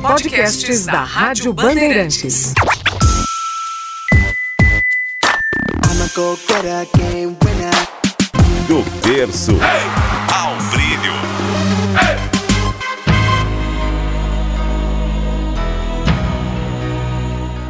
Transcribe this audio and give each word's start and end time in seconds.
Podcasts 0.00 0.86
da 0.86 1.02
Rádio 1.02 1.52
Bandeirantes. 1.52 2.52
Do 8.68 8.82
berço 9.06 9.52
ao 10.32 10.56
brilho. 10.70 11.14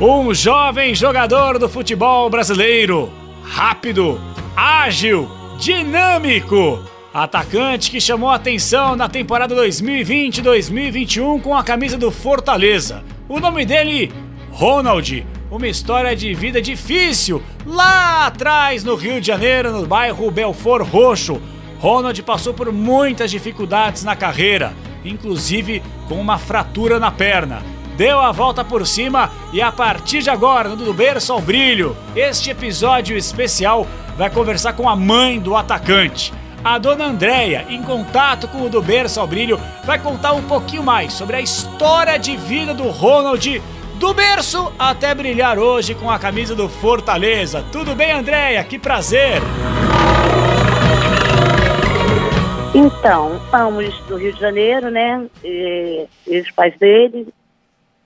Um 0.00 0.34
jovem 0.34 0.94
jogador 0.94 1.58
do 1.58 1.68
futebol 1.68 2.28
brasileiro, 2.28 3.10
rápido, 3.42 4.20
ágil, 4.56 5.30
dinâmico, 5.58 6.78
atacante 7.14 7.92
que 7.92 8.00
chamou 8.00 8.28
atenção 8.28 8.96
na 8.96 9.08
temporada 9.08 9.54
2020-2021 9.54 11.40
com 11.40 11.56
a 11.56 11.62
camisa 11.62 11.96
do 11.96 12.10
Fortaleza. 12.10 13.04
O 13.28 13.38
nome 13.38 13.64
dele, 13.64 14.10
Ronald. 14.50 15.24
Uma 15.48 15.68
história 15.68 16.16
de 16.16 16.34
vida 16.34 16.60
difícil 16.60 17.40
lá 17.64 18.26
atrás 18.26 18.82
no 18.82 18.96
Rio 18.96 19.20
de 19.20 19.28
Janeiro, 19.28 19.70
no 19.70 19.86
bairro 19.86 20.28
Belfort 20.28 20.88
Roxo. 20.88 21.40
Ronald 21.78 22.20
passou 22.24 22.52
por 22.52 22.72
muitas 22.72 23.30
dificuldades 23.30 24.02
na 24.02 24.16
carreira, 24.16 24.74
inclusive 25.04 25.80
com 26.08 26.16
uma 26.16 26.36
fratura 26.36 26.98
na 26.98 27.12
perna 27.12 27.62
deu 27.96 28.20
a 28.20 28.32
volta 28.32 28.64
por 28.64 28.84
cima 28.84 29.30
e 29.52 29.62
a 29.62 29.70
partir 29.70 30.20
de 30.20 30.28
agora, 30.28 30.68
no 30.68 30.74
Do 30.74 30.92
Berço 30.92 31.32
ao 31.32 31.40
Brilho, 31.40 31.96
este 32.16 32.50
episódio 32.50 33.16
especial 33.16 33.86
vai 34.16 34.28
conversar 34.28 34.72
com 34.72 34.88
a 34.88 34.96
mãe 34.96 35.38
do 35.38 35.54
atacante. 35.56 36.32
A 36.64 36.78
dona 36.78 37.04
Andréia, 37.04 37.66
em 37.68 37.82
contato 37.82 38.48
com 38.48 38.62
o 38.62 38.70
Do 38.70 38.80
Berço 38.80 39.20
ao 39.20 39.26
Brilho, 39.26 39.58
vai 39.84 39.98
contar 39.98 40.32
um 40.32 40.48
pouquinho 40.48 40.82
mais 40.82 41.12
sobre 41.12 41.36
a 41.36 41.40
história 41.42 42.18
de 42.18 42.38
vida 42.38 42.72
do 42.72 42.84
Ronald 42.84 43.60
do 44.00 44.14
berço 44.14 44.72
até 44.78 45.14
brilhar 45.14 45.58
hoje 45.58 45.94
com 45.94 46.10
a 46.10 46.18
camisa 46.18 46.54
do 46.56 46.66
Fortaleza. 46.66 47.62
Tudo 47.70 47.94
bem, 47.94 48.12
Andréia? 48.12 48.64
Que 48.64 48.78
prazer! 48.78 49.42
Então, 52.74 53.36
estamos 53.44 54.00
do 54.08 54.16
Rio 54.16 54.32
de 54.32 54.40
Janeiro, 54.40 54.90
né? 54.90 55.26
E, 55.44 56.06
e 56.26 56.40
os 56.40 56.50
pais 56.50 56.74
dele, 56.78 57.28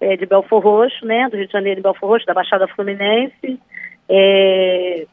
é, 0.01 0.17
de 0.17 0.27
Belfor 0.27 0.61
Roxo, 0.65 1.07
né, 1.07 1.29
do 1.31 1.37
Rio 1.37 1.47
de 1.47 1.53
Janeiro 1.53 1.79
e 1.79 1.83
Belfor 1.83 2.09
Roxo, 2.09 2.27
da 2.27 2.35
Baixada 2.35 2.67
Fluminense. 2.67 3.61
É, 4.09 5.07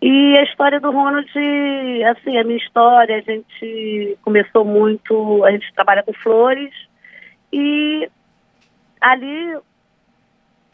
e 0.00 0.36
a 0.36 0.42
história 0.42 0.78
do 0.78 0.90
Ronald, 0.90 1.28
assim, 1.28 2.36
a 2.36 2.44
minha 2.44 2.58
história, 2.58 3.16
a 3.16 3.20
gente 3.20 4.18
começou 4.22 4.64
muito, 4.64 5.44
a 5.44 5.50
gente 5.50 5.72
trabalha 5.74 6.02
com 6.02 6.12
flores 6.12 6.72
e 7.52 8.08
ali 9.00 9.58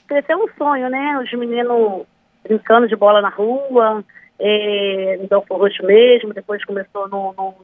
cresceu 0.08 0.38
um 0.38 0.48
sonho, 0.58 0.90
né? 0.90 1.18
Os 1.18 1.32
meninos 1.32 2.04
brincando 2.42 2.88
de 2.88 2.96
bola 2.96 3.20
na 3.20 3.28
rua, 3.28 4.04
é, 4.38 5.18
no 5.20 5.28
Belfor 5.28 5.58
Roxo 5.58 5.84
mesmo, 5.84 6.34
depois 6.34 6.64
começou 6.64 7.08
no, 7.08 7.54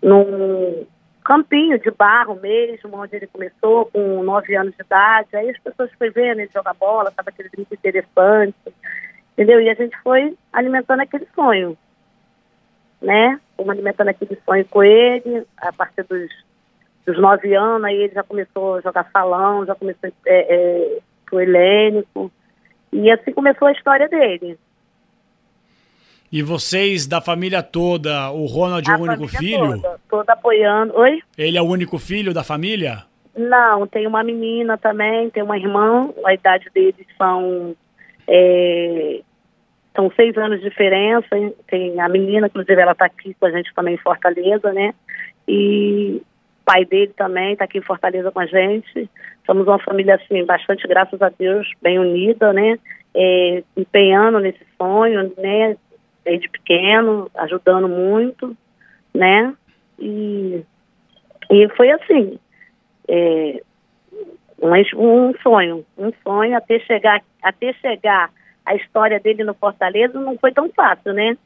no, 0.00 0.86
campinho 1.24 1.76
de 1.80 1.90
barro 1.90 2.38
mesmo, 2.40 2.96
onde 2.96 3.16
ele 3.16 3.26
começou 3.26 3.86
com 3.86 4.22
nove 4.22 4.54
anos 4.54 4.74
de 4.76 4.82
idade. 4.82 5.34
Aí 5.34 5.50
as 5.50 5.58
pessoas 5.58 5.90
foram 5.98 6.12
vendo 6.12 6.40
ele 6.40 6.50
jogar 6.54 6.74
bola, 6.74 7.08
estava 7.08 7.30
aquele 7.30 7.48
brinco 7.48 7.74
interessante, 7.74 8.54
entendeu? 9.36 9.60
E 9.60 9.68
a 9.68 9.74
gente 9.74 9.96
foi 10.02 10.34
alimentando 10.52 11.00
aquele 11.00 11.26
sonho, 11.34 11.76
né? 13.02 13.38
Fomos 13.56 13.70
alimentando 13.70 14.08
aquele 14.08 14.38
sonho 14.44 14.64
com 14.64 14.82
ele, 14.82 15.46
a 15.58 15.72
partir 15.72 16.02
dos, 16.04 16.30
dos 17.06 17.20
nove 17.20 17.54
anos, 17.54 17.84
aí 17.84 17.96
ele 17.96 18.14
já 18.14 18.22
começou 18.22 18.76
a 18.76 18.80
jogar 18.80 19.10
salão, 19.12 19.66
já 19.66 19.74
começou 19.74 20.10
é, 20.26 20.54
é, 20.54 20.98
com 21.28 21.36
o 21.36 21.40
helênico, 21.40 22.32
e 22.92 23.10
assim 23.10 23.32
começou 23.32 23.68
a 23.68 23.72
história 23.72 24.08
dele. 24.08 24.58
E 26.32 26.42
vocês, 26.42 27.06
da 27.06 27.20
família 27.20 27.62
toda, 27.62 28.30
o 28.30 28.46
Ronald 28.46 28.90
é 28.90 28.96
o 28.96 29.00
único 29.00 29.28
filho? 29.28 29.80
Toda, 29.80 30.00
toda 30.10 30.32
apoiando. 30.32 30.96
Oi? 30.96 31.22
Ele 31.38 31.56
é 31.56 31.62
o 31.62 31.66
único 31.66 31.98
filho 31.98 32.34
da 32.34 32.42
família? 32.42 33.04
Não, 33.36 33.86
tem 33.86 34.06
uma 34.06 34.24
menina 34.24 34.78
também, 34.78 35.30
tem 35.30 35.42
uma 35.42 35.58
irmã, 35.58 36.10
a 36.24 36.32
idade 36.32 36.70
deles 36.74 37.06
são. 37.18 37.76
É, 38.26 39.20
são 39.96 40.10
seis 40.14 40.36
anos 40.36 40.60
de 40.60 40.68
diferença. 40.68 41.28
Tem 41.66 41.98
a 42.00 42.08
menina, 42.08 42.46
inclusive, 42.46 42.80
ela 42.80 42.92
está 42.92 43.06
aqui 43.06 43.34
com 43.34 43.46
a 43.46 43.50
gente 43.50 43.74
também 43.74 43.94
em 43.94 43.98
Fortaleza, 43.98 44.72
né? 44.72 44.94
E 45.48 46.22
o 46.22 46.64
pai 46.64 46.84
dele 46.84 47.12
também 47.16 47.54
está 47.54 47.64
aqui 47.64 47.78
em 47.78 47.82
Fortaleza 47.82 48.30
com 48.30 48.40
a 48.40 48.46
gente. 48.46 49.10
Somos 49.44 49.66
uma 49.66 49.78
família, 49.78 50.14
assim, 50.14 50.44
bastante, 50.44 50.86
graças 50.86 51.20
a 51.20 51.30
Deus, 51.30 51.68
bem 51.82 51.98
unida, 51.98 52.52
né? 52.52 52.78
É, 53.14 53.64
empenhando 53.76 54.38
nesse 54.38 54.64
sonho, 54.78 55.32
né? 55.38 55.76
desde 56.26 56.48
pequeno, 56.48 57.30
ajudando 57.36 57.88
muito, 57.88 58.54
né? 59.14 59.54
E, 59.98 60.62
e 61.48 61.68
foi 61.76 61.90
assim, 61.92 62.38
é, 63.08 63.62
mas 64.60 64.92
um 64.92 65.32
sonho, 65.40 65.86
um 65.96 66.12
sonho 66.24 66.56
até 66.56 66.80
chegar, 66.80 67.22
até 67.40 67.72
chegar 67.74 68.30
a 68.66 68.74
história 68.74 69.20
dele 69.20 69.44
no 69.44 69.54
Fortaleza 69.54 70.20
não 70.20 70.36
foi 70.36 70.52
tão 70.52 70.68
fácil, 70.70 71.14
né? 71.14 71.38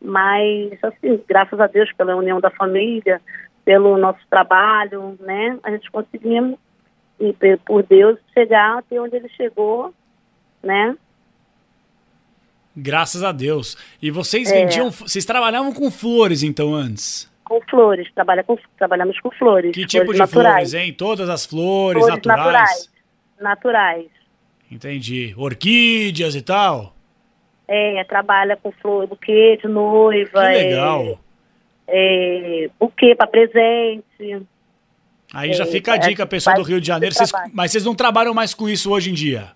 Mas 0.00 0.78
assim, 0.84 1.20
graças 1.26 1.58
a 1.58 1.66
Deus 1.66 1.90
pela 1.94 2.14
união 2.14 2.38
da 2.38 2.50
família, 2.50 3.20
pelo 3.64 3.96
nosso 3.96 4.20
trabalho, 4.28 5.16
né? 5.20 5.58
A 5.62 5.70
gente 5.70 5.90
conseguimos 5.90 6.58
e 7.18 7.34
por 7.64 7.82
Deus 7.82 8.18
chegar 8.34 8.78
até 8.78 9.00
onde 9.00 9.16
ele 9.16 9.28
chegou, 9.30 9.92
né? 10.62 10.94
Graças 12.76 13.24
a 13.24 13.32
Deus. 13.32 13.76
E 14.02 14.10
vocês 14.10 14.52
é. 14.52 14.54
vendiam, 14.54 14.90
vocês 14.90 15.24
trabalhavam 15.24 15.72
com 15.72 15.90
flores 15.90 16.42
então 16.42 16.74
antes? 16.74 17.32
Com 17.42 17.60
flores, 17.62 18.06
trabalha 18.14 18.44
com, 18.44 18.58
trabalhamos 18.76 19.18
com 19.20 19.30
flores. 19.30 19.72
Que 19.74 19.86
tipo 19.86 20.12
de 20.12 20.18
naturais. 20.18 20.70
flores, 20.70 20.74
hein? 20.74 20.92
Todas 20.92 21.30
as 21.30 21.46
flores, 21.46 22.04
flores 22.04 22.16
naturais? 22.16 22.44
naturais? 22.44 22.90
Naturais. 23.40 24.15
Entendi. 24.70 25.34
Orquídeas 25.36 26.34
e 26.34 26.42
tal? 26.42 26.94
É, 27.68 28.02
trabalha 28.04 28.56
com 28.56 28.70
flor, 28.72 29.06
buquê 29.06 29.58
de 29.60 29.68
noiva. 29.68 30.42
Que 30.42 30.56
legal. 30.56 31.18
É, 31.88 32.64
é, 32.66 32.70
buquê 32.78 33.14
para 33.14 33.26
presente. 33.26 34.46
Aí 35.32 35.52
já 35.52 35.64
é, 35.64 35.66
fica 35.66 35.94
a 35.94 35.96
dica, 35.96 36.26
pessoal 36.26 36.56
do 36.56 36.62
Rio 36.62 36.80
de 36.80 36.86
Janeiro. 36.86 37.14
Vocês, 37.14 37.30
mas 37.52 37.72
vocês 37.72 37.84
não 37.84 37.94
trabalham 37.94 38.32
mais 38.32 38.54
com 38.54 38.68
isso 38.68 38.92
hoje 38.92 39.10
em 39.10 39.14
dia? 39.14 39.52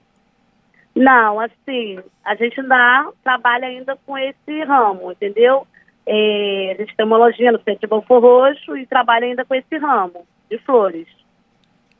Não, 0.94 1.38
assim, 1.38 1.98
a 2.24 2.34
gente 2.34 2.60
ainda 2.60 3.12
trabalha 3.22 3.68
ainda 3.68 3.96
com 4.04 4.18
esse 4.18 4.64
ramo, 4.64 5.12
entendeu? 5.12 5.66
É, 6.04 6.74
a 6.76 6.80
gente 6.80 6.96
tem 6.96 7.06
uma 7.06 7.16
lojinha 7.16 7.52
no 7.52 7.58
centro 7.58 7.80
de 7.80 7.86
Belfor 7.86 8.20
Roxo 8.20 8.76
e 8.76 8.86
trabalha 8.86 9.26
ainda 9.26 9.44
com 9.44 9.54
esse 9.54 9.78
ramo 9.78 10.26
de 10.50 10.58
flores. 10.58 11.06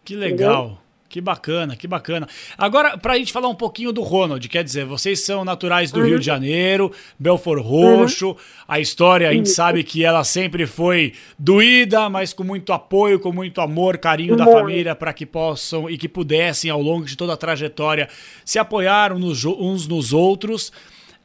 Que 0.05 0.17
legal. 0.17 0.65
Entendeu? 0.65 0.79
Que 1.11 1.21
bacana, 1.21 1.75
que 1.75 1.89
bacana. 1.89 2.29
Agora, 2.57 2.97
para 2.97 3.15
a 3.15 3.19
gente 3.19 3.33
falar 3.33 3.49
um 3.49 3.55
pouquinho 3.55 3.91
do 3.91 4.01
Ronald, 4.01 4.49
quer 4.49 4.63
dizer, 4.63 4.85
vocês 4.85 5.25
são 5.25 5.45
naturais 5.45 5.91
do 5.91 5.99
uhum. 5.99 6.07
Rio 6.07 6.19
de 6.21 6.25
Janeiro, 6.25 6.93
Belfor 7.19 7.61
Roxo, 7.61 8.29
uhum. 8.29 8.37
a 8.69 8.79
história 8.79 9.29
a 9.29 9.33
gente 9.33 9.49
uhum. 9.49 9.53
sabe 9.53 9.83
que 9.83 10.05
ela 10.05 10.23
sempre 10.23 10.69
foi 10.69 11.15
doída, 11.37 12.09
mas 12.09 12.33
com 12.33 12.45
muito 12.45 12.73
apoio, 12.73 13.19
com 13.19 13.33
muito 13.33 13.61
amor, 13.61 13.99
carinho 13.99 14.37
da 14.37 14.47
família, 14.47 14.95
para 14.95 15.13
que 15.13 15.27
possam 15.27 15.91
e 15.91 15.99
que 15.99 16.09
pudessem, 16.09 16.71
ao 16.71 16.81
longo 16.81 17.05
de 17.05 17.17
toda 17.17 17.33
a 17.33 17.37
trajetória, 17.37 18.09
se 18.45 18.61
apoiar 18.61 19.13
uns 19.13 19.89
nos 19.89 20.13
outros 20.13 20.71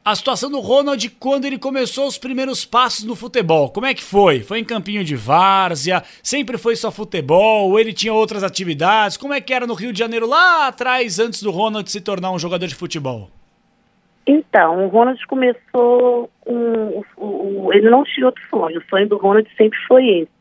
a 0.05 0.13
situação 0.13 0.51
do 0.51 0.59
Ronald 0.59 1.09
quando 1.19 1.45
ele 1.45 1.57
começou 1.57 2.05
os 2.05 2.15
primeiros 2.15 2.63
passos 2.63 3.03
no 3.03 3.15
futebol. 3.15 3.71
Como 3.71 3.87
é 3.87 3.93
que 3.95 4.03
foi? 4.03 4.41
Foi 4.41 4.59
em 4.59 4.63
campinho 4.63 5.03
de 5.03 5.15
várzea? 5.15 6.03
Sempre 6.21 6.59
foi 6.59 6.75
só 6.75 6.91
futebol? 6.91 7.71
Ou 7.71 7.79
ele 7.79 7.91
tinha 7.91 8.13
outras 8.13 8.43
atividades? 8.43 9.17
Como 9.17 9.33
é 9.33 9.41
que 9.41 9.51
era 9.51 9.65
no 9.65 9.73
Rio 9.73 9.91
de 9.91 9.97
Janeiro 9.97 10.27
lá 10.27 10.67
atrás, 10.67 11.17
antes 11.17 11.41
do 11.41 11.49
Ronald 11.49 11.89
se 11.89 11.99
tornar 11.99 12.29
um 12.31 12.37
jogador 12.37 12.67
de 12.67 12.75
futebol? 12.75 13.31
Então, 14.27 14.85
o 14.85 14.89
Ronald 14.89 15.19
começou. 15.25 16.29
Um, 16.45 17.73
ele 17.73 17.89
não 17.89 18.03
tinha 18.03 18.27
outro 18.27 18.43
sonho. 18.47 18.77
O 18.79 18.83
sonho 18.87 19.09
do 19.09 19.17
Ronald 19.17 19.49
sempre 19.57 19.79
foi 19.87 20.07
esse. 20.07 20.31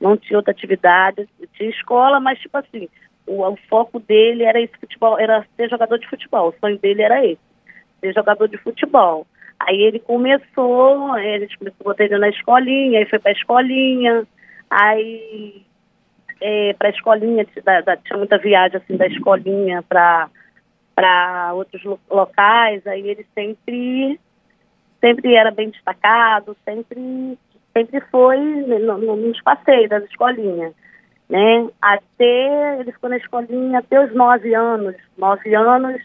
Não 0.00 0.16
tinha 0.16 0.38
outra 0.38 0.52
atividade. 0.52 1.28
Tinha 1.58 1.68
escola, 1.68 2.20
mas, 2.20 2.38
tipo 2.38 2.56
assim, 2.56 2.88
o, 3.26 3.46
o 3.46 3.58
foco 3.68 4.00
dele 4.00 4.44
era 4.44 4.58
esse 4.62 4.72
futebol, 4.80 5.18
era 5.18 5.44
ser 5.56 5.68
jogador 5.68 5.98
de 5.98 6.08
futebol. 6.08 6.48
O 6.48 6.54
sonho 6.58 6.78
dele 6.78 7.02
era 7.02 7.22
esse 7.26 7.49
ser 8.00 8.14
jogador 8.14 8.48
de 8.48 8.56
futebol. 8.58 9.26
Aí 9.58 9.82
ele 9.82 9.98
começou, 10.00 11.18
ele 11.18 11.48
começou 11.56 11.94
ele 11.98 12.18
na 12.18 12.28
escolinha, 12.30 12.98
aí 12.98 13.06
foi 13.06 13.18
para 13.18 13.30
a 13.30 13.34
escolinha, 13.34 14.26
aí 14.70 15.62
é, 16.40 16.74
para 16.74 16.88
a 16.88 16.92
escolinha, 16.92 17.46
da, 17.62 17.80
da, 17.82 17.96
tinha 17.98 18.16
muita 18.18 18.38
viagem 18.38 18.78
assim 18.78 18.96
da 18.96 19.06
escolinha 19.06 19.82
para 19.82 20.28
para 20.94 21.54
outros 21.54 21.82
locais, 22.10 22.86
aí 22.86 23.08
ele 23.08 23.26
sempre 23.34 24.20
sempre 25.00 25.34
era 25.34 25.50
bem 25.50 25.70
destacado, 25.70 26.56
sempre 26.64 27.38
sempre 27.72 28.00
foi 28.10 28.36
no, 28.38 28.98
no, 28.98 29.16
nos 29.16 29.40
passeios 29.42 29.88
das 29.88 30.04
escolinhas. 30.04 30.74
né? 31.28 31.68
Até, 31.80 32.80
ele 32.80 32.92
ficou 32.92 33.10
na 33.10 33.16
escolinha 33.16 33.78
até 33.78 34.04
os 34.04 34.14
nove 34.14 34.54
anos. 34.54 34.96
Nove 35.16 35.54
anos, 35.54 36.02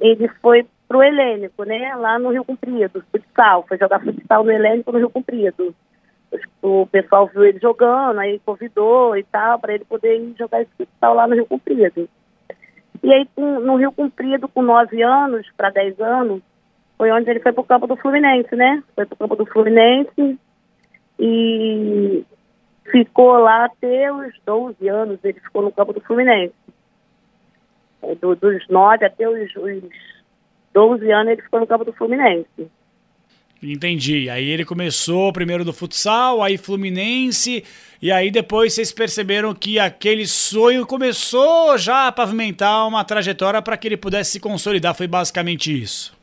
ele 0.00 0.28
foi 0.40 0.66
pro 0.94 1.02
Helênico, 1.02 1.64
né? 1.64 1.92
Lá 1.96 2.20
no 2.20 2.30
Rio 2.30 2.44
Comprido, 2.44 3.02
futsal. 3.10 3.64
Foi 3.66 3.76
jogar 3.76 3.98
futsal 3.98 4.44
no 4.44 4.52
Helênico 4.52 4.92
no 4.92 4.98
Rio 4.98 5.10
Comprido. 5.10 5.74
O 6.62 6.86
pessoal 6.86 7.26
viu 7.26 7.44
ele 7.44 7.58
jogando, 7.58 8.20
aí 8.20 8.40
convidou 8.46 9.16
e 9.16 9.24
tal, 9.24 9.58
para 9.58 9.74
ele 9.74 9.84
poder 9.84 10.16
ir 10.16 10.36
jogar 10.38 10.62
esse 10.62 10.70
futsal 10.76 11.14
lá 11.14 11.26
no 11.26 11.34
Rio 11.34 11.46
Comprido. 11.46 12.08
E 13.02 13.12
aí, 13.12 13.28
no 13.36 13.74
Rio 13.74 13.90
Comprido, 13.90 14.48
com 14.48 14.62
nove 14.62 15.02
anos 15.02 15.50
para 15.56 15.70
dez 15.70 16.00
anos, 16.00 16.40
foi 16.96 17.10
onde 17.10 17.28
ele 17.28 17.40
foi 17.40 17.52
pro 17.52 17.64
campo 17.64 17.88
do 17.88 17.96
Fluminense, 17.96 18.54
né? 18.54 18.80
Foi 18.94 19.04
pro 19.04 19.16
campo 19.16 19.34
do 19.34 19.46
Fluminense 19.46 20.38
e 21.18 22.24
ficou 22.84 23.38
lá 23.38 23.64
até 23.64 24.12
os 24.12 24.32
12 24.46 24.88
anos, 24.88 25.18
ele 25.24 25.40
ficou 25.40 25.62
no 25.62 25.72
campo 25.72 25.92
do 25.92 26.00
Fluminense. 26.00 26.54
É, 28.00 28.14
do, 28.14 28.36
dos 28.36 28.66
9 28.68 29.04
até 29.04 29.28
os, 29.28 29.54
os 29.56 30.13
12 30.74 31.10
anos 31.10 31.32
ele 31.32 31.42
ficou 31.42 31.60
no 31.60 31.66
campo 31.66 31.84
do 31.84 31.92
Fluminense. 31.92 32.68
Entendi. 33.62 34.28
Aí 34.28 34.50
ele 34.50 34.64
começou 34.64 35.32
primeiro 35.32 35.64
do 35.64 35.72
futsal, 35.72 36.42
aí 36.42 36.58
Fluminense, 36.58 37.64
e 38.02 38.12
aí 38.12 38.30
depois 38.30 38.74
vocês 38.74 38.92
perceberam 38.92 39.54
que 39.54 39.78
aquele 39.78 40.26
sonho 40.26 40.86
começou 40.86 41.78
já 41.78 42.08
a 42.08 42.12
pavimentar 42.12 42.86
uma 42.86 43.04
trajetória 43.04 43.62
para 43.62 43.76
que 43.76 43.88
ele 43.88 43.96
pudesse 43.96 44.32
se 44.32 44.40
consolidar. 44.40 44.94
Foi 44.94 45.06
basicamente 45.06 45.72
isso. 45.72 46.14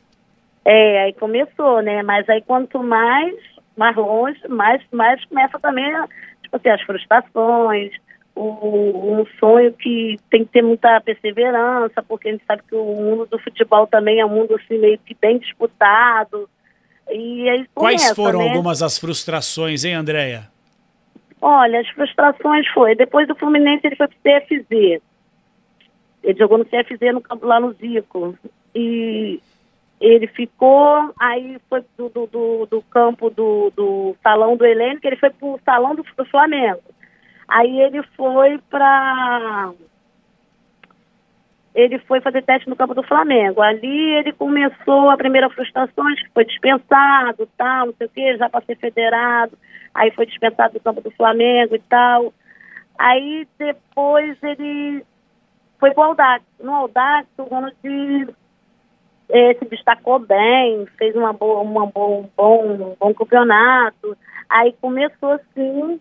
É, 0.64 1.02
aí 1.02 1.12
começou, 1.14 1.82
né? 1.82 2.02
Mas 2.04 2.28
aí 2.28 2.40
quanto 2.42 2.80
mais, 2.80 3.34
mais 3.76 3.96
longe, 3.96 4.38
mais, 4.48 4.80
mais 4.92 5.24
começa 5.24 5.58
também 5.58 5.92
tipo 6.42 6.56
assim, 6.56 6.68
as 6.68 6.82
frustrações, 6.82 7.92
o, 8.34 9.20
um 9.20 9.26
sonho 9.38 9.72
que 9.72 10.18
tem 10.30 10.44
que 10.44 10.52
ter 10.52 10.62
muita 10.62 11.00
perseverança, 11.00 12.02
porque 12.02 12.28
a 12.28 12.32
gente 12.32 12.44
sabe 12.46 12.62
que 12.68 12.74
o 12.74 12.84
mundo 12.84 13.26
do 13.26 13.38
futebol 13.38 13.86
também 13.86 14.20
é 14.20 14.26
um 14.26 14.30
mundo 14.30 14.54
assim, 14.54 14.78
meio 14.78 14.98
que 14.98 15.16
bem 15.20 15.38
disputado. 15.38 16.48
E 17.10 17.48
aí 17.48 17.66
Quais 17.74 18.02
começa, 18.02 18.14
foram 18.14 18.40
né? 18.40 18.48
algumas 18.48 18.78
das 18.78 18.98
frustrações, 18.98 19.84
hein, 19.84 19.94
Andréia? 19.94 20.50
Olha, 21.40 21.80
as 21.80 21.88
frustrações 21.88 22.66
foi, 22.68 22.94
depois 22.94 23.26
do 23.26 23.34
Fluminense 23.34 23.86
ele 23.86 23.96
foi 23.96 24.08
pro 24.08 24.16
CFZ. 24.18 25.02
Ele 26.22 26.38
jogou 26.38 26.58
no 26.58 26.64
CFZ 26.64 27.12
no 27.12 27.20
campo 27.20 27.46
lá 27.46 27.58
no 27.58 27.72
Zico. 27.72 28.38
E 28.74 29.40
ele 30.00 30.26
ficou, 30.28 31.12
aí 31.18 31.58
foi 31.68 31.84
do, 31.98 32.08
do, 32.08 32.26
do, 32.26 32.66
do 32.66 32.82
campo 32.82 33.28
do, 33.28 33.72
do 33.76 34.16
salão 34.22 34.56
do 34.56 34.64
Helênico, 34.64 35.06
ele 35.06 35.16
foi 35.16 35.30
pro 35.30 35.60
salão 35.64 35.94
do, 35.94 36.04
do 36.16 36.24
Flamengo. 36.26 36.80
Aí 37.52 37.82
ele 37.82 38.02
foi 38.16 38.58
para 38.70 39.72
ele 41.74 41.98
foi 42.00 42.20
fazer 42.22 42.42
teste 42.42 42.68
no 42.68 42.76
campo 42.76 42.94
do 42.94 43.02
Flamengo. 43.02 43.60
Ali 43.60 44.14
ele 44.14 44.32
começou 44.32 45.10
a 45.10 45.18
primeira 45.18 45.50
frustração, 45.50 46.04
foi 46.32 46.46
dispensado, 46.46 47.46
tal, 47.58 47.86
não 47.86 47.94
sei 47.94 48.06
o 48.06 48.10
quê, 48.10 48.36
já 48.38 48.48
para 48.48 48.64
ser 48.64 48.76
federado. 48.76 49.56
Aí 49.94 50.10
foi 50.12 50.24
dispensado 50.24 50.74
do 50.74 50.80
campo 50.80 51.02
do 51.02 51.10
Flamengo 51.10 51.74
e 51.74 51.78
tal. 51.80 52.32
Aí 52.98 53.46
depois 53.58 54.36
ele 54.42 55.04
foi 55.78 55.90
pro 55.92 56.04
Aldax. 56.04 56.42
No 56.58 56.74
Aldax, 56.74 57.28
o 57.36 57.42
Ronald 57.42 57.76
eh, 59.28 59.54
se 59.58 59.64
destacou 59.66 60.18
bem, 60.18 60.86
fez 60.96 61.14
uma 61.14 61.34
boa, 61.34 61.60
uma 61.60 61.86
boa, 61.86 62.20
um, 62.20 62.30
bom, 62.34 62.64
um 62.64 62.96
bom 62.98 63.14
campeonato. 63.14 64.16
Aí 64.48 64.74
começou 64.80 65.32
assim, 65.32 66.00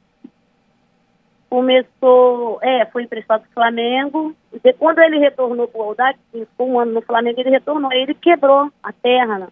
começou, 1.51 2.59
é, 2.63 2.85
foi 2.85 3.03
emprestado 3.03 3.41
pro 3.41 3.51
Flamengo. 3.51 4.33
E 4.63 4.73
quando 4.73 4.99
ele 4.99 5.19
retornou 5.19 5.67
pro 5.67 5.81
Aldax, 5.81 6.17
que 6.31 6.39
ficou 6.39 6.69
um 6.69 6.79
ano 6.79 6.93
no 6.93 7.01
Flamengo, 7.01 7.41
ele 7.41 7.49
retornou. 7.49 7.91
Ele 7.91 8.13
quebrou 8.13 8.71
a 8.81 8.93
perna, 8.93 9.49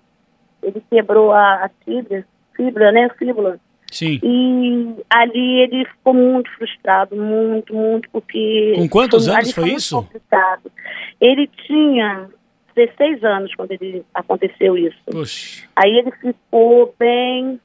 ele 0.64 0.82
quebrou 0.90 1.34
a, 1.34 1.66
a 1.66 1.70
fibra, 1.84 2.26
fibra, 2.56 2.94
né, 2.94 3.10
fíbula. 3.20 3.60
Sim. 3.92 4.18
E 4.24 4.96
ali 5.10 5.60
ele 5.60 5.84
ficou 5.84 6.14
muito 6.14 6.50
frustrado, 6.52 7.18
muito, 7.18 7.76
muito, 7.76 8.10
porque... 8.12 8.76
Com 8.78 8.88
quantos 8.88 9.26
foi- 9.26 9.36
anos 9.36 9.52
foi 9.52 9.70
isso? 9.72 9.98
complicado. 9.98 10.72
Ele 11.20 11.48
tinha 11.68 12.30
16 12.76 13.26
anos 13.26 13.54
quando 13.56 13.72
ele 13.72 14.06
aconteceu 14.14 14.78
isso. 14.78 14.98
Puxa. 15.06 15.68
Aí 15.76 15.98
ele 15.98 16.12
ficou 16.12 16.96
bem, 16.98 17.60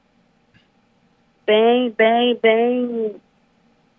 bem, 1.47 1.93
bem, 1.97 2.37
bem, 2.41 3.15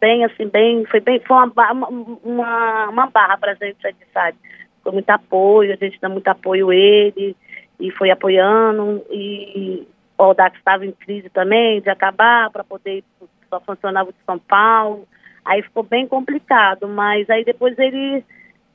bem 0.00 0.24
assim, 0.24 0.48
bem, 0.48 0.84
foi 0.86 1.00
bem, 1.00 1.20
foi 1.20 1.36
uma, 1.36 1.72
uma, 2.22 2.88
uma, 2.88 3.06
barra 3.06 3.36
pra 3.38 3.54
gente, 3.54 3.76
sabe? 4.12 4.36
Foi 4.82 4.92
muito 4.92 5.10
apoio, 5.10 5.72
a 5.72 5.76
gente 5.76 6.00
dá 6.00 6.08
muito 6.08 6.28
apoio 6.28 6.72
ele, 6.72 7.36
e 7.80 7.90
foi 7.90 8.10
apoiando, 8.10 9.04
e 9.10 9.86
o 10.18 10.22
Audax 10.22 10.56
estava 10.56 10.86
em 10.86 10.92
crise 10.92 11.28
também, 11.30 11.80
de 11.80 11.90
acabar, 11.90 12.50
para 12.50 12.64
poder, 12.64 13.04
só 13.50 13.60
funcionava 13.60 14.12
de 14.12 14.18
São 14.24 14.38
Paulo, 14.38 15.06
aí 15.44 15.62
ficou 15.62 15.82
bem 15.82 16.06
complicado, 16.06 16.88
mas 16.88 17.28
aí 17.30 17.44
depois 17.44 17.78
ele, 17.78 18.24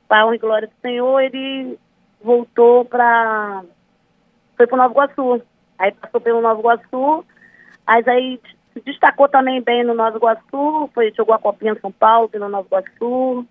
para 0.08 0.26
honra 0.26 0.36
e 0.36 0.38
glória 0.38 0.68
do 0.68 0.74
Senhor, 0.80 1.20
ele 1.20 1.78
voltou 2.22 2.84
para 2.84 3.64
foi 4.56 4.66
pro 4.66 4.76
Nova 4.76 4.92
Iguaçu. 4.92 5.42
Aí 5.78 5.92
passou 5.92 6.20
pelo 6.20 6.40
Nova 6.40 6.60
Iguaçu, 6.60 7.24
mas 7.86 8.06
aí 8.06 8.40
se 8.72 8.80
destacou 8.80 9.28
também 9.28 9.62
bem 9.62 9.84
no 9.84 9.94
Nova 9.94 10.16
Iguaçu, 10.16 10.90
foi, 10.94 11.12
jogou 11.16 11.34
a 11.34 11.38
Copinha 11.38 11.76
São 11.80 11.92
Paulo 11.92 12.28
pelo 12.28 12.48
Nova 12.48 12.66
Iguaçu. 12.66 13.46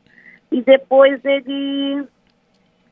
E 0.52 0.62
depois 0.62 1.24
ele, 1.24 2.06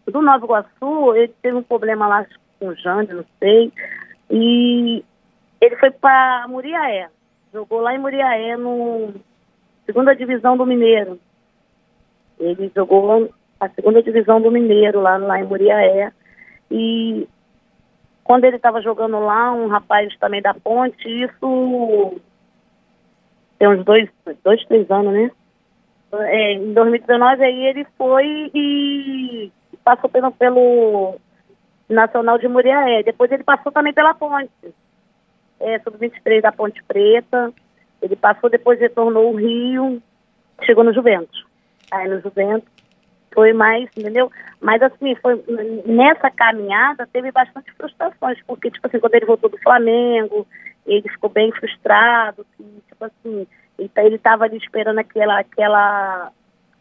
do 0.05 0.21
Nova 0.21 0.45
Iguaçu, 0.45 1.15
ele 1.15 1.33
teve 1.41 1.57
um 1.57 1.63
problema 1.63 2.07
lá 2.07 2.25
com 2.59 2.67
o 2.67 2.75
Jânio, 2.75 3.17
não 3.17 3.25
sei. 3.39 3.71
E 4.29 5.03
ele 5.59 5.75
foi 5.77 5.91
para 5.91 6.45
Muriaé. 6.47 7.09
Jogou 7.51 7.81
lá 7.81 7.95
em 7.95 7.99
Muriaé, 7.99 8.55
no 8.55 9.13
segunda 9.85 10.15
divisão 10.15 10.55
do 10.55 10.65
Mineiro. 10.65 11.19
Ele 12.39 12.71
jogou 12.75 13.29
a 13.59 13.69
segunda 13.69 14.01
divisão 14.03 14.39
do 14.39 14.51
Mineiro, 14.51 15.01
lá, 15.01 15.17
lá 15.17 15.39
em 15.39 15.45
Muriaé. 15.45 16.11
E 16.69 17.27
quando 18.29 18.43
ele 18.43 18.57
estava 18.57 18.79
jogando 18.79 19.19
lá, 19.19 19.51
um 19.51 19.65
rapaz 19.65 20.15
também 20.19 20.39
da 20.39 20.53
ponte, 20.53 21.09
isso 21.09 22.21
tem 23.57 23.67
uns 23.67 23.83
dois, 23.83 24.07
dois 24.43 24.63
três 24.67 24.91
anos, 24.91 25.11
né? 25.11 25.31
É, 26.13 26.53
em 26.53 26.71
2019 26.71 27.43
aí 27.43 27.65
ele 27.65 27.87
foi 27.97 28.51
e 28.53 29.51
passou 29.83 30.07
pelo, 30.11 30.31
pelo 30.33 31.15
Nacional 31.89 32.37
de 32.37 32.47
Muriaé. 32.47 33.01
Depois 33.01 33.31
ele 33.31 33.43
passou 33.43 33.71
também 33.71 33.93
pela 33.93 34.13
ponte. 34.13 34.51
É, 35.59 35.79
sub-23 35.79 36.41
da 36.41 36.51
Ponte 36.51 36.83
Preta. 36.83 37.51
Ele 37.99 38.15
passou, 38.15 38.47
depois 38.47 38.79
retornou 38.79 39.29
ao 39.29 39.33
Rio, 39.33 39.99
chegou 40.61 40.83
no 40.83 40.93
Juventus. 40.93 41.47
Aí 41.89 42.07
no 42.07 42.21
Juventus 42.21 42.69
foi 43.33 43.53
mais, 43.53 43.89
entendeu? 43.97 44.31
Mas 44.61 44.81
assim, 44.81 45.15
foi 45.15 45.43
nessa 45.85 46.29
caminhada 46.31 47.07
teve 47.11 47.31
bastante 47.31 47.71
frustrações, 47.73 48.39
porque, 48.45 48.71
tipo 48.71 48.85
assim, 48.87 48.99
quando 48.99 49.15
ele 49.15 49.25
voltou 49.25 49.49
do 49.49 49.57
Flamengo, 49.59 50.47
ele 50.85 51.07
ficou 51.09 51.29
bem 51.29 51.51
frustrado, 51.51 52.45
que, 52.57 52.63
tipo 52.87 53.05
assim, 53.05 53.47
ele, 53.77 53.91
ele 53.97 54.17
tava 54.17 54.45
ali 54.45 54.57
esperando 54.57 54.99
aquela, 54.99 55.39
aquela, 55.39 56.31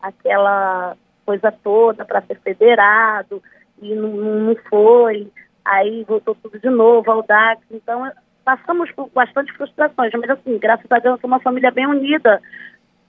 aquela 0.00 0.96
coisa 1.24 1.52
toda 1.52 2.04
para 2.04 2.22
ser 2.22 2.38
federado, 2.40 3.42
e 3.80 3.94
não, 3.94 4.08
não 4.08 4.56
foi, 4.68 5.30
aí 5.64 6.04
voltou 6.04 6.34
tudo 6.34 6.58
de 6.58 6.70
novo 6.70 7.10
ao 7.10 7.22
DAX, 7.22 7.62
então 7.70 8.10
passamos 8.44 8.90
por 8.92 9.10
bastante 9.10 9.52
frustrações, 9.52 10.10
mas 10.14 10.30
assim, 10.30 10.58
graças 10.58 10.90
a 10.90 10.98
Deus, 10.98 11.20
somos 11.20 11.36
uma 11.36 11.42
família 11.42 11.70
bem 11.70 11.86
unida, 11.86 12.40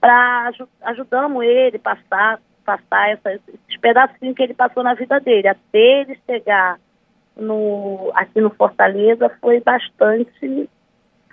para 0.00 0.50
ajudamos 0.82 1.44
ele 1.44 1.78
passar 1.78 2.38
passar 2.70 3.10
essa, 3.10 3.32
esses 3.32 3.80
pedacinhos 3.80 4.36
que 4.36 4.42
ele 4.42 4.54
passou 4.54 4.82
na 4.82 4.94
vida 4.94 5.18
dele. 5.20 5.48
Até 5.48 6.02
ele 6.02 6.18
chegar 6.26 6.78
no, 7.36 8.10
aqui 8.14 8.40
no 8.40 8.50
Fortaleza 8.50 9.30
foi 9.40 9.60
bastante, 9.60 10.68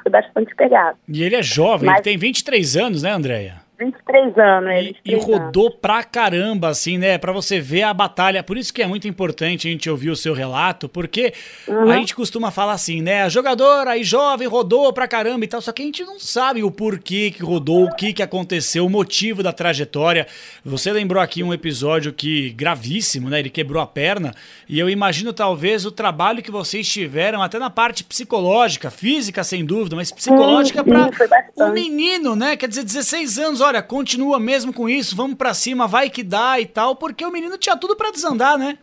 foi 0.01 0.11
bastante 0.11 0.55
pegado. 0.55 0.97
E 1.07 1.23
ele 1.23 1.35
é 1.35 1.43
jovem, 1.43 1.87
Mas- 1.87 1.97
ele 1.97 2.03
tem 2.03 2.17
23 2.17 2.77
anos, 2.77 3.03
né, 3.03 3.11
Andréia? 3.11 3.66
23 3.79 4.37
anos, 4.37 4.69
E, 4.71 4.77
ele. 4.77 4.95
e 5.05 5.15
rodou 5.15 5.69
pra 5.71 6.03
caramba, 6.03 6.69
assim, 6.69 6.97
né? 6.97 7.17
Pra 7.17 7.31
você 7.31 7.59
ver 7.59 7.83
a 7.83 7.93
batalha. 7.93 8.41
Por 8.43 8.57
isso 8.57 8.73
que 8.73 8.81
é 8.81 8.87
muito 8.87 9.07
importante 9.07 9.67
a 9.67 9.71
gente 9.71 9.89
ouvir 9.89 10.09
o 10.09 10.15
seu 10.15 10.33
relato, 10.33 10.89
porque 10.89 11.33
Uhum. 11.67 11.91
a 11.91 11.95
gente 11.97 12.15
costuma 12.15 12.49
falar 12.51 12.73
assim, 12.73 13.01
né? 13.01 13.29
Jogador 13.29 13.87
aí 13.87 14.03
jovem 14.03 14.47
rodou 14.47 14.91
pra 14.91 15.07
caramba 15.07 15.45
e 15.45 15.47
tal, 15.47 15.61
só 15.61 15.71
que 15.71 15.81
a 15.81 15.85
gente 15.85 16.03
não 16.03 16.19
sabe 16.19 16.63
o 16.63 16.71
porquê 16.71 17.31
que 17.31 17.43
rodou, 17.43 17.85
o 17.85 17.95
que 17.95 18.13
que 18.13 18.23
aconteceu, 18.23 18.85
o 18.85 18.89
motivo 18.89 19.43
da 19.43 19.53
trajetória. 19.53 20.25
Você 20.65 20.91
lembrou 20.91 21.21
aqui 21.21 21.43
um 21.43 21.53
episódio 21.53 22.11
que 22.13 22.49
gravíssimo, 22.51 23.29
né? 23.29 23.39
Ele 23.39 23.49
quebrou 23.49 23.81
a 23.81 23.87
perna 23.87 24.33
e 24.67 24.79
eu 24.79 24.89
imagino 24.89 25.31
talvez 25.33 25.85
o 25.85 25.91
trabalho 25.91 26.41
que 26.41 26.51
vocês 26.51 26.87
tiveram 26.87 27.41
até 27.41 27.59
na 27.59 27.69
parte 27.69 28.03
psicológica, 28.03 28.89
física 28.89 29.43
sem 29.43 29.63
dúvida, 29.65 29.95
mas 29.95 30.11
psicológica 30.11 30.83
foi 30.83 31.27
bastante. 31.27 31.51
um 31.61 31.71
menino, 31.71 32.35
né? 32.35 32.55
Quer 32.57 32.67
dizer, 32.67 32.83
16 32.83 33.37
anos, 33.37 33.61
olha, 33.67 33.81
continua 33.81 34.39
mesmo 34.39 34.73
com 34.73 34.89
isso, 34.89 35.15
vamos 35.15 35.37
para 35.37 35.53
cima, 35.53 35.87
vai 35.87 36.09
que 36.09 36.23
dá 36.23 36.59
e 36.59 36.65
tal, 36.65 36.95
porque 36.95 37.25
o 37.25 37.31
menino 37.31 37.57
tinha 37.57 37.77
tudo 37.77 37.95
para 37.95 38.11
desandar, 38.11 38.57
né? 38.57 38.77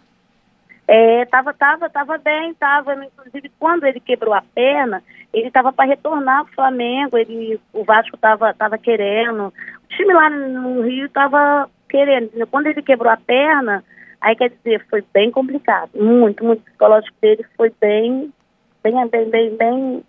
É, 0.87 1.25
tava, 1.27 1.55
tava, 1.55 1.89
tava 1.89 2.19
bem, 2.19 2.53
tava. 2.55 2.95
Inclusive, 2.95 3.51
quando 3.59 3.85
ele 3.85 4.01
quebrou 4.01 4.35
a 4.35 4.43
perna, 4.55 5.03
ele 5.33 5.51
tava 5.51 5.73
para 5.73 5.89
retornar 5.89 6.45
pro 6.45 6.55
Flamengo, 6.55 7.17
ele, 7.17 7.59
o 7.73 7.85
Vasco 7.85 8.17
tava, 8.19 8.53
tava 8.53 8.77
querendo. 8.77 9.47
O 9.47 9.97
time 9.97 10.13
lá 10.13 10.29
no 10.29 10.83
Rio 10.83 11.09
tava 11.09 11.71
querendo. 11.89 12.47
Quando 12.49 12.67
ele 12.67 12.83
quebrou 12.83 13.11
a 13.11 13.17
perna, 13.17 13.83
aí 14.21 14.37
quer 14.37 14.51
dizer, 14.51 14.85
foi 14.91 15.03
bem 15.13 15.31
complicado. 15.31 15.91
Muito, 15.95 16.45
muito. 16.45 16.63
Psicológico 16.65 17.17
dele 17.21 17.47
foi 17.57 17.73
bem, 17.81 18.31
bem, 18.83 19.09
bem, 19.09 19.31
bem, 19.31 19.57
bem 19.57 20.05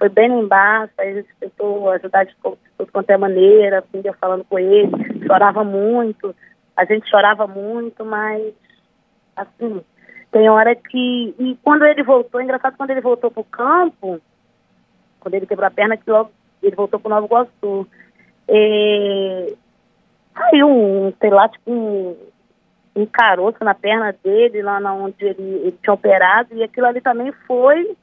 foi 0.00 0.08
bem 0.08 0.32
embaixo, 0.32 0.94
aí 0.96 1.10
a 1.10 1.14
gente 1.16 1.28
tentou 1.38 1.90
ajudar 1.90 2.24
de 2.24 2.34
tudo 2.42 2.58
quanto 2.90 3.10
é 3.10 3.18
maneira, 3.18 3.80
assim, 3.80 4.00
eu 4.02 4.14
falando 4.14 4.42
com 4.44 4.58
ele, 4.58 4.90
chorava 5.26 5.62
muito, 5.62 6.34
a 6.74 6.86
gente 6.86 7.06
chorava 7.10 7.46
muito, 7.46 8.02
mas 8.02 8.54
assim, 9.36 9.84
tem 10.32 10.48
hora 10.48 10.74
que. 10.74 11.34
E 11.38 11.58
quando 11.62 11.84
ele 11.84 12.02
voltou, 12.02 12.40
é 12.40 12.44
engraçado 12.44 12.78
quando 12.78 12.90
ele 12.90 13.02
voltou 13.02 13.30
pro 13.30 13.44
campo, 13.44 14.18
quando 15.20 15.34
ele 15.34 15.46
quebrou 15.46 15.66
a 15.66 15.70
perna, 15.70 15.98
que 15.98 16.10
logo 16.10 16.30
ele 16.62 16.74
voltou 16.74 16.98
pro 16.98 17.10
Novo 17.10 17.26
Iguaçu. 17.26 17.86
É, 18.48 19.52
saiu 20.34 20.66
um, 20.66 21.12
sei 21.20 21.28
lá, 21.28 21.46
tipo 21.46 21.70
um, 21.70 22.16
um 22.96 23.04
caroço 23.04 23.62
na 23.62 23.74
perna 23.74 24.14
dele, 24.24 24.62
lá 24.62 24.78
onde 24.94 25.26
ele, 25.26 25.42
ele 25.42 25.78
tinha 25.82 25.92
operado, 25.92 26.54
e 26.54 26.62
aquilo 26.62 26.86
ali 26.86 27.02
também 27.02 27.32
foi, 27.46 27.94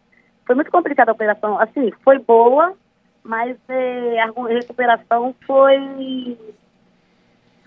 foi 0.48 0.56
muito 0.56 0.72
complicado 0.72 1.10
a 1.10 1.12
operação. 1.12 1.60
Assim, 1.60 1.92
foi 2.04 2.18
boa, 2.18 2.74
mas 3.24 3.56
é, 3.68 4.20
a 4.22 4.32
recuperação 4.48 5.36
foi 5.46 6.38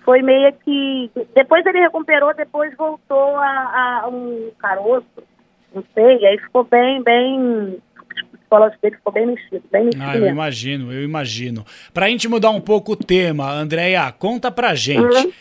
foi 0.04 0.22
meio 0.22 0.52
que. 0.64 1.10
Depois 1.34 1.64
ele 1.66 1.78
recuperou, 1.78 2.34
depois 2.34 2.74
voltou 2.76 3.36
a, 3.36 4.00
a 4.02 4.08
um 4.08 4.50
caroço, 4.58 5.06
não 5.74 5.84
sei, 5.94 6.26
aí 6.26 6.38
ficou 6.38 6.64
bem, 6.64 7.02
bem. 7.02 7.78
Psicológico 8.32 8.82
dele 8.82 8.96
ficou 8.96 9.12
bem 9.12 9.26
mexido, 9.26 9.62
bem 9.70 9.84
mexido. 9.84 10.04
Ah, 10.04 10.16
eu 10.16 10.26
imagino, 10.26 10.92
eu 10.92 11.04
imagino. 11.04 11.64
Pra 11.94 12.08
gente 12.08 12.26
mudar 12.28 12.50
um 12.50 12.60
pouco 12.60 12.92
o 12.92 12.96
tema, 12.96 13.48
Andréia, 13.52 14.10
conta 14.10 14.50
pra 14.50 14.74
gente. 14.74 15.26
Uhum. 15.26 15.32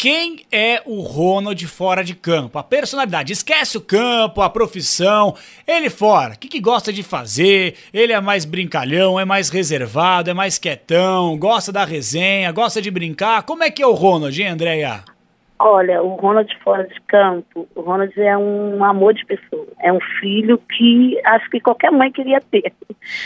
Quem 0.00 0.46
é 0.52 0.80
o 0.86 1.00
Ronald 1.00 1.66
fora 1.66 2.04
de 2.04 2.14
campo? 2.14 2.56
A 2.56 2.62
personalidade. 2.62 3.32
Esquece 3.32 3.76
o 3.76 3.80
campo, 3.80 4.40
a 4.40 4.48
profissão. 4.48 5.34
Ele 5.66 5.90
fora. 5.90 6.34
O 6.34 6.38
que, 6.38 6.46
que 6.46 6.60
gosta 6.60 6.92
de 6.92 7.02
fazer? 7.02 7.74
Ele 7.92 8.12
é 8.12 8.20
mais 8.20 8.44
brincalhão, 8.44 9.18
é 9.18 9.24
mais 9.24 9.50
reservado, 9.50 10.30
é 10.30 10.34
mais 10.34 10.56
quietão, 10.56 11.36
gosta 11.36 11.72
da 11.72 11.84
resenha, 11.84 12.52
gosta 12.52 12.80
de 12.80 12.92
brincar. 12.92 13.42
Como 13.42 13.64
é 13.64 13.72
que 13.72 13.82
é 13.82 13.86
o 13.88 13.92
Ronald, 13.92 14.40
hein, 14.40 14.50
Andréia? 14.50 15.02
Olha, 15.58 16.00
o 16.00 16.14
Ronald 16.14 16.56
fora 16.62 16.84
de 16.84 17.00
campo, 17.00 17.66
o 17.74 17.80
Ronald 17.80 18.12
é 18.20 18.38
um 18.38 18.84
amor 18.84 19.14
de 19.14 19.26
pessoa. 19.26 19.66
É 19.80 19.92
um 19.92 19.98
filho 20.20 20.58
que 20.58 21.20
acho 21.24 21.50
que 21.50 21.58
qualquer 21.58 21.90
mãe 21.90 22.12
queria 22.12 22.40
ter. 22.40 22.72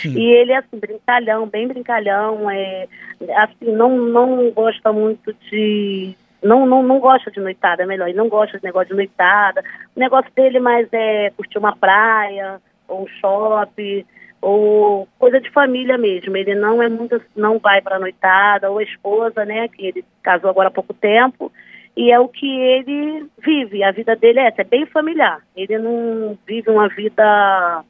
Hum. 0.07 0.15
E 0.17 0.23
ele 0.23 0.53
é 0.53 0.57
assim, 0.57 0.79
brincalhão, 0.79 1.47
bem 1.47 1.69
brincalhão, 1.69 2.51
é, 2.51 2.89
assim, 3.37 3.73
não, 3.73 3.95
não 3.99 4.51
gosta 4.53 4.91
muito 4.91 5.35
de 5.51 6.15
não, 6.43 6.67
não, 6.67 6.83
não 6.83 6.99
gosta 6.99 7.31
de 7.31 7.41
noitada, 7.41 7.83
é 7.83 7.87
melhor, 7.87 8.09
ele 8.09 8.19
não 8.19 8.29
gosta 8.29 8.59
de 8.59 8.65
negócio 8.65 8.89
de 8.89 8.97
noitada. 8.97 9.63
O 9.95 10.01
negócio 10.01 10.31
dele 10.35 10.59
mais 10.59 10.89
é 10.93 11.31
curtir 11.31 11.59
uma 11.59 11.77
praia, 11.77 12.61
ou 12.89 13.05
um 13.05 13.07
shopping, 13.07 14.05
ou 14.41 15.09
coisa 15.19 15.41
de 15.41 15.51
família 15.51 15.97
mesmo. 15.97 16.37
Ele 16.37 16.55
não 16.55 16.83
é 16.83 16.89
muito, 16.89 17.21
não 17.37 17.59
vai 17.59 17.81
para 17.81 17.99
noitada, 17.99 18.71
ou 18.71 18.79
a 18.79 18.83
esposa, 18.83 19.45
né, 19.45 19.69
que 19.69 19.87
ele 19.87 20.05
casou 20.23 20.51
agora 20.51 20.69
há 20.69 20.73
pouco 20.73 20.93
tempo, 20.93 21.53
e 21.97 22.11
é 22.11 22.19
o 22.19 22.29
que 22.29 22.47
ele 22.47 23.27
vive. 23.39 23.85
A 23.85 23.93
vida 23.93 24.17
dele 24.17 24.41
é 24.41 24.49
essa, 24.49 24.63
é 24.63 24.65
bem 24.65 24.85
familiar. 24.87 25.41
Ele 25.55 25.79
não 25.79 26.37
vive 26.47 26.71
uma 26.71 26.89
vida 26.89 27.85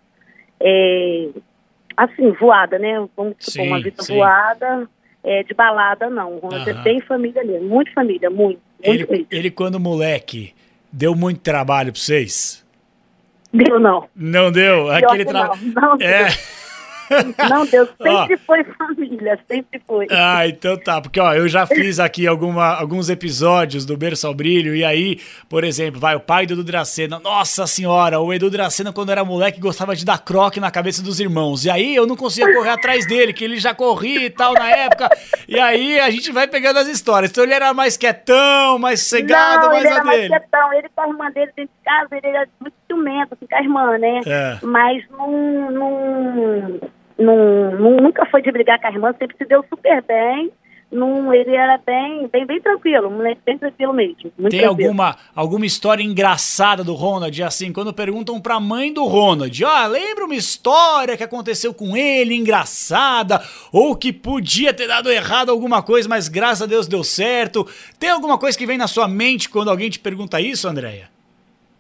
é, 0.61 1.29
assim, 1.97 2.33
voada, 2.33 2.79
né? 2.79 2.95
Vamos 3.17 3.37
supor, 3.39 3.65
sim, 3.65 3.69
uma 3.69 3.81
vida 3.81 4.03
sim. 4.03 4.17
voada 4.17 4.89
é, 5.25 5.43
de 5.43 5.55
balada, 5.55 6.11
não. 6.11 6.35
O 6.35 6.39
Ronald 6.39 6.71
uhum. 6.71 6.79
é 6.79 6.83
bem 6.83 7.01
família 7.01 7.45
mesmo, 7.45 7.69
muito 7.69 7.93
família, 7.93 8.29
muito. 8.31 8.61
muito 8.85 9.13
ele, 9.13 9.27
ele, 9.31 9.51
quando 9.51 9.79
moleque, 9.79 10.55
deu 10.91 11.15
muito 11.15 11.41
trabalho 11.41 11.93
pra 11.93 12.01
vocês? 12.01 12.65
Deu 13.53 13.79
não. 13.79 14.09
Não 14.15 14.51
deu? 14.51 14.91
Aquele 14.91 15.25
trabalho. 15.25 15.61
Não, 15.75 15.83
não 15.83 15.95
é. 16.01 16.25
Deu. 16.25 16.33
Não, 17.49 17.67
Deus 17.67 17.89
sempre 18.01 18.35
ó, 18.35 18.39
foi 18.47 18.65
família, 18.65 19.39
sempre 19.49 19.83
foi. 19.87 20.07
Ah, 20.11 20.47
então 20.47 20.77
tá, 20.77 21.01
porque 21.01 21.21
ó, 21.21 21.35
eu 21.35 21.49
já 21.49 21.67
fiz 21.67 22.01
aqui 22.01 22.27
alguma, 22.27 22.75
alguns 22.75 23.09
episódios 23.09 23.85
do 23.85 23.97
Berço 23.97 24.27
ao 24.27 24.35
Brilho, 24.35 24.75
e 24.75 24.85
aí, 24.85 25.21
por 25.49 25.65
exemplo, 25.65 26.01
vai 26.01 26.15
o 26.15 26.21
pai 26.21 26.47
do 26.47 26.55
Edu 26.55 26.65
Dracena, 26.65 27.19
nossa 27.19 27.67
senhora, 27.67 28.21
o 28.21 28.33
Edu 28.33 28.51
Dracena 28.51 28.93
quando 28.93 29.11
era 29.11 29.25
moleque 29.25 29.61
gostava 29.61 29.95
de 29.95 30.05
dar 30.05 30.19
croque 30.19 30.61
na 30.61 30.71
cabeça 30.71 31.03
dos 31.03 31.21
irmãos, 31.21 31.65
e 31.65 31.71
aí 31.71 31.95
eu 31.95 32.07
não 32.07 32.17
conseguia 32.17 32.53
correr 32.55 32.71
atrás 32.71 33.07
dele, 33.07 33.33
que 33.33 33.45
ele 33.45 33.59
já 33.59 33.75
corria 33.75 34.27
e 34.27 34.31
tal 34.31 34.55
na 34.55 34.69
época, 34.71 35.09
e 35.49 35.59
aí 35.59 36.01
a 36.01 36.11
gente 36.11 36.33
vai 36.33 36.47
pegando 36.47 36.79
as 36.79 36.89
histórias, 36.89 37.31
então 37.31 37.45
ele 37.45 37.55
era 37.55 37.73
mais 37.75 37.97
quietão, 37.97 38.79
mais 38.79 39.01
sossegado, 39.01 39.69
mais 39.69 39.85
ele 39.85 39.95
era 39.95 40.05
mais 40.05 40.29
quietão, 40.29 40.73
ele 40.73 40.89
com 40.95 41.01
a 41.01 41.09
irmã 41.09 41.31
dele 41.31 41.53
dentro 41.57 41.73
de 41.75 41.85
casa, 41.85 42.09
ele 42.17 42.27
era 42.27 42.49
muito 42.61 42.75
ciumento, 42.87 43.35
assim, 43.35 43.47
com 43.47 43.57
a 43.57 43.61
irmã, 43.61 43.99
né? 43.99 44.21
É. 44.27 44.59
Mas 44.63 45.05
não, 45.11 45.71
não 45.71 46.81
não, 47.23 47.71
nunca 47.97 48.27
foi 48.27 48.43
de 48.43 48.51
brigar 48.51 48.81
com 48.81 48.87
a 48.87 48.91
irmã, 48.91 49.15
sempre 49.19 49.37
se 49.37 49.45
deu 49.45 49.65
super 49.69 50.03
bem. 50.03 50.53
Num, 50.91 51.33
ele 51.33 51.57
era 51.57 51.79
bem, 51.79 52.29
bem, 52.31 52.45
bem 52.45 52.61
tranquilo, 52.61 53.11
moleque 53.11 53.41
bem 53.47 53.57
tranquilo 53.57 53.95
mesmo. 53.95 54.31
Tem 54.31 54.35
tranquilo. 54.35 54.69
alguma, 54.69 55.17
alguma 55.35 55.65
história 55.65 56.03
engraçada 56.03 56.85
do 56.85 56.93
Ronald, 56.93 57.43
assim, 57.43 57.73
quando 57.73 57.95
perguntam 57.95 58.39
pra 58.39 58.61
mãe 58.61 58.93
do 58.93 59.03
Ronald, 59.05 59.65
ah, 59.65 59.87
lembra 59.87 60.27
uma 60.27 60.35
história 60.35 61.17
que 61.17 61.25
aconteceu 61.25 61.73
com 61.73 61.97
ele, 61.97 62.35
engraçada, 62.35 63.41
ou 63.73 63.97
que 63.97 64.13
podia 64.13 64.75
ter 64.75 64.87
dado 64.87 65.11
errado 65.11 65.49
alguma 65.49 65.83
coisa, 65.83 66.07
mas 66.07 66.29
graças 66.29 66.61
a 66.61 66.67
Deus 66.67 66.87
deu 66.87 67.03
certo. 67.03 67.67
Tem 67.99 68.11
alguma 68.11 68.37
coisa 68.37 68.59
que 68.59 68.67
vem 68.67 68.77
na 68.77 68.87
sua 68.87 69.09
mente 69.09 69.49
quando 69.49 69.71
alguém 69.71 69.89
te 69.89 69.99
pergunta 69.99 70.43
isso, 70.43 70.69
Andréia? 70.69 71.09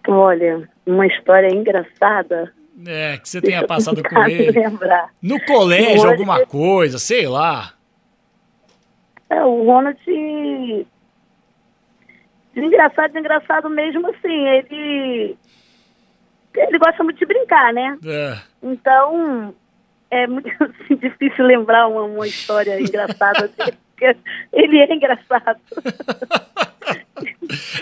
Olha, 0.08 0.66
uma 0.86 1.06
história 1.06 1.54
engraçada. 1.54 2.50
É, 2.86 3.18
que 3.18 3.28
você 3.28 3.40
tenha 3.40 3.66
passado 3.66 4.02
com 4.02 4.24
ele. 4.24 4.50
Lembrar. 4.50 5.10
No 5.20 5.40
colégio, 5.44 6.08
alguma 6.08 6.46
coisa, 6.46 6.98
sei 6.98 7.26
lá. 7.26 7.74
É, 9.28 9.42
o 9.44 9.64
Ronald. 9.64 9.98
Engraçado, 12.54 13.18
engraçado 13.18 13.70
mesmo 13.70 14.08
assim, 14.10 14.48
ele. 14.48 15.36
Ele 16.54 16.78
gosta 16.78 17.02
muito 17.02 17.18
de 17.18 17.26
brincar, 17.26 17.72
né? 17.72 17.98
É. 18.04 18.38
Então, 18.62 19.54
é 20.10 20.26
muito 20.26 20.48
assim, 20.62 20.96
difícil 20.96 21.46
lembrar 21.46 21.88
uma, 21.88 22.02
uma 22.02 22.26
história 22.26 22.78
engraçada 22.80 23.48
dele, 23.48 23.78
porque 23.90 24.16
ele 24.52 24.78
é 24.78 24.94
engraçado. 24.94 25.60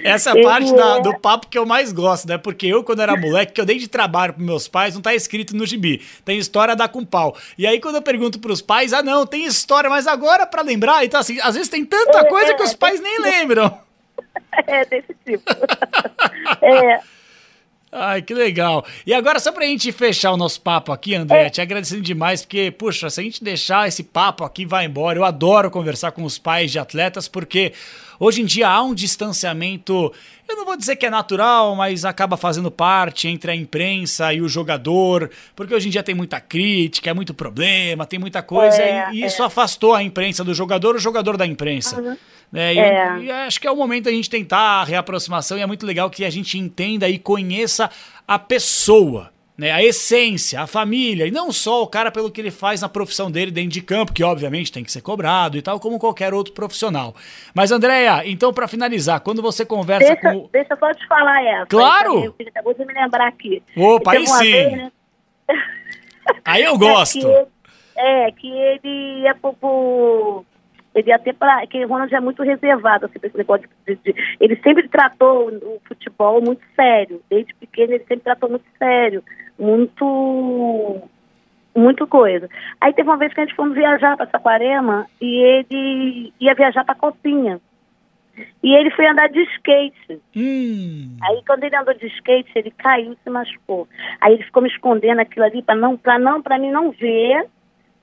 Essa 0.02 0.30
é 0.30 0.42
parte 0.42 0.74
da, 0.74 0.98
do 0.98 1.18
papo 1.18 1.48
que 1.48 1.58
eu 1.58 1.66
mais 1.66 1.92
gosto, 1.92 2.28
né? 2.28 2.38
Porque 2.38 2.66
eu, 2.66 2.82
quando 2.82 3.00
era 3.00 3.16
moleque, 3.16 3.52
que 3.52 3.60
eu 3.60 3.64
dei 3.64 3.78
de 3.78 3.88
trabalho 3.88 4.34
pros 4.34 4.46
meus 4.46 4.68
pais, 4.68 4.94
não 4.94 5.02
tá 5.02 5.14
escrito 5.14 5.56
no 5.56 5.66
gibi. 5.66 6.02
Tem 6.24 6.38
história 6.38 6.74
da 6.76 6.88
com 6.88 7.04
pau. 7.04 7.36
E 7.56 7.66
aí, 7.66 7.80
quando 7.80 7.96
eu 7.96 8.02
pergunto 8.02 8.38
pros 8.38 8.60
pais, 8.60 8.92
ah, 8.92 9.02
não, 9.02 9.26
tem 9.26 9.44
história, 9.44 9.88
mas 9.90 10.06
agora 10.06 10.46
para 10.46 10.62
lembrar, 10.62 11.04
então 11.04 11.20
assim, 11.20 11.38
às 11.40 11.54
vezes 11.54 11.68
tem 11.68 11.84
tanta 11.84 12.18
é, 12.18 12.24
coisa 12.24 12.54
que 12.54 12.62
os 12.62 12.74
pais 12.74 13.00
nem 13.00 13.20
lembram. 13.20 13.78
É, 14.66 14.84
desse 14.84 15.14
tipo. 15.24 15.44
é. 16.60 17.00
Ai, 17.92 18.22
que 18.22 18.32
legal. 18.32 18.86
E 19.04 19.12
agora, 19.12 19.40
só 19.40 19.50
pra 19.50 19.66
gente 19.66 19.90
fechar 19.90 20.30
o 20.30 20.36
nosso 20.36 20.60
papo 20.60 20.92
aqui, 20.92 21.14
André, 21.14 21.46
é. 21.46 21.50
te 21.50 21.60
agradecendo 21.60 22.02
demais, 22.02 22.42
porque, 22.42 22.70
puxa, 22.70 23.10
se 23.10 23.20
a 23.20 23.24
gente 23.24 23.42
deixar 23.42 23.88
esse 23.88 24.04
papo 24.04 24.44
aqui, 24.44 24.64
vai 24.64 24.84
embora. 24.84 25.18
Eu 25.18 25.24
adoro 25.24 25.70
conversar 25.70 26.12
com 26.12 26.22
os 26.22 26.38
pais 26.38 26.70
de 26.70 26.78
atletas, 26.78 27.26
porque 27.26 27.72
hoje 28.20 28.42
em 28.42 28.44
dia 28.44 28.68
há 28.68 28.82
um 28.82 28.94
distanciamento, 28.94 30.12
eu 30.46 30.54
não 30.54 30.64
vou 30.64 30.76
dizer 30.76 30.94
que 30.96 31.06
é 31.06 31.10
natural, 31.10 31.74
mas 31.74 32.04
acaba 32.04 32.36
fazendo 32.36 32.70
parte 32.70 33.26
entre 33.26 33.50
a 33.50 33.56
imprensa 33.56 34.32
e 34.32 34.42
o 34.42 34.48
jogador, 34.48 35.30
porque 35.56 35.74
hoje 35.74 35.88
em 35.88 35.90
dia 35.90 36.02
tem 36.02 36.14
muita 36.14 36.38
crítica, 36.40 37.10
é 37.10 37.14
muito 37.14 37.32
problema, 37.32 38.06
tem 38.06 38.18
muita 38.18 38.42
coisa, 38.42 38.82
é, 38.82 39.10
e, 39.12 39.22
e 39.22 39.24
isso 39.24 39.42
é. 39.42 39.46
afastou 39.46 39.94
a 39.94 40.02
imprensa 40.02 40.44
do 40.44 40.54
jogador, 40.54 40.94
o 40.94 40.98
jogador 40.98 41.36
da 41.36 41.46
imprensa. 41.46 42.00
Uhum. 42.00 42.16
Né? 42.52 42.74
E, 42.74 42.78
é. 42.78 43.18
e, 43.22 43.30
acho 43.30 43.60
que 43.60 43.66
é 43.66 43.70
o 43.70 43.76
momento 43.76 44.04
da 44.04 44.10
gente 44.10 44.28
tentar 44.28 44.58
a 44.58 44.84
reaproximação 44.84 45.56
e 45.56 45.62
é 45.62 45.66
muito 45.66 45.86
legal 45.86 46.10
que 46.10 46.24
a 46.24 46.30
gente 46.30 46.58
entenda 46.58 47.08
e 47.08 47.18
conheça 47.18 47.90
a 48.26 48.38
pessoa. 48.38 49.32
Né, 49.60 49.70
a 49.72 49.82
essência, 49.82 50.62
a 50.62 50.66
família, 50.66 51.26
e 51.26 51.30
não 51.30 51.52
só 51.52 51.82
o 51.82 51.86
cara 51.86 52.10
pelo 52.10 52.30
que 52.30 52.40
ele 52.40 52.50
faz 52.50 52.80
na 52.80 52.88
profissão 52.88 53.30
dele 53.30 53.50
dentro 53.50 53.72
de 53.72 53.82
campo, 53.82 54.10
que 54.10 54.24
obviamente 54.24 54.72
tem 54.72 54.82
que 54.82 54.90
ser 54.90 55.02
cobrado 55.02 55.58
e 55.58 55.60
tal, 55.60 55.78
como 55.78 55.98
qualquer 55.98 56.32
outro 56.32 56.54
profissional. 56.54 57.14
Mas, 57.54 57.70
Andréia, 57.70 58.22
então, 58.24 58.54
para 58.54 58.66
finalizar, 58.66 59.20
quando 59.20 59.42
você 59.42 59.66
conversa 59.66 60.14
deixa, 60.14 60.32
com. 60.32 60.48
Deixa 60.50 60.72
eu 60.72 60.78
só 60.78 60.94
te 60.94 61.06
falar 61.06 61.44
essa. 61.44 61.66
Claro! 61.66 62.34
Eu 62.38 62.48
acabou 62.48 62.72
de 62.72 62.86
me 62.86 62.94
lembrar 62.94 63.28
aqui. 63.28 63.62
Opa, 63.76 64.12
aí 64.12 64.26
sim! 64.26 64.50
Vez, 64.50 64.72
né? 64.72 64.92
Aí 66.42 66.62
eu 66.62 66.78
gosto. 66.78 67.18
É 68.02 68.30
que, 68.32 68.50
é, 68.50 68.78
que 68.78 68.88
ele 68.88 69.24
ia 69.24 69.34
pro, 69.34 70.42
ele 70.94 71.10
ia 71.10 71.18
ter 71.18 71.34
para. 71.34 71.66
Que 71.66 71.84
o 71.84 71.88
Ronald 71.88 72.14
é 72.14 72.20
muito 72.20 72.42
reservado, 72.42 73.06
assim, 73.06 73.18
esse 73.22 73.36
negócio 73.36 73.68
de, 73.86 73.96
de, 73.96 74.14
Ele 74.40 74.56
sempre 74.62 74.88
tratou 74.88 75.48
o 75.48 75.80
futebol 75.86 76.40
muito 76.40 76.62
sério. 76.74 77.22
Desde 77.30 77.54
pequeno 77.54 77.92
ele 77.92 78.04
sempre 78.04 78.24
tratou 78.24 78.48
muito 78.48 78.64
sério. 78.78 79.22
Muito. 79.60 81.02
Muito 81.76 82.06
coisa. 82.06 82.48
Aí 82.80 82.92
teve 82.92 83.08
uma 83.08 83.16
vez 83.16 83.32
que 83.32 83.40
a 83.40 83.44
gente 83.44 83.54
fomos 83.54 83.74
viajar 83.74 84.16
para 84.16 84.26
Saquarema 84.26 85.06
e 85.20 85.36
ele 85.36 86.32
ia 86.40 86.52
viajar 86.52 86.84
para 86.84 86.96
Copinha. 86.96 87.60
E 88.62 88.74
ele 88.74 88.90
foi 88.90 89.06
andar 89.06 89.28
de 89.28 89.40
skate. 89.54 90.20
Hum. 90.36 91.16
Aí 91.22 91.40
quando 91.46 91.62
ele 91.62 91.76
andou 91.76 91.94
de 91.94 92.06
skate, 92.06 92.50
ele 92.56 92.72
caiu 92.72 93.12
e 93.12 93.18
se 93.22 93.30
machucou. 93.30 93.86
Aí 94.20 94.34
ele 94.34 94.42
ficou 94.42 94.62
me 94.62 94.68
escondendo 94.68 95.20
aquilo 95.20 95.44
ali 95.44 95.62
para 95.62 95.76
não, 95.76 95.96
para 95.96 96.18
não, 96.18 96.42
para 96.42 96.58
mim 96.58 96.70
não 96.70 96.90
ver, 96.90 97.46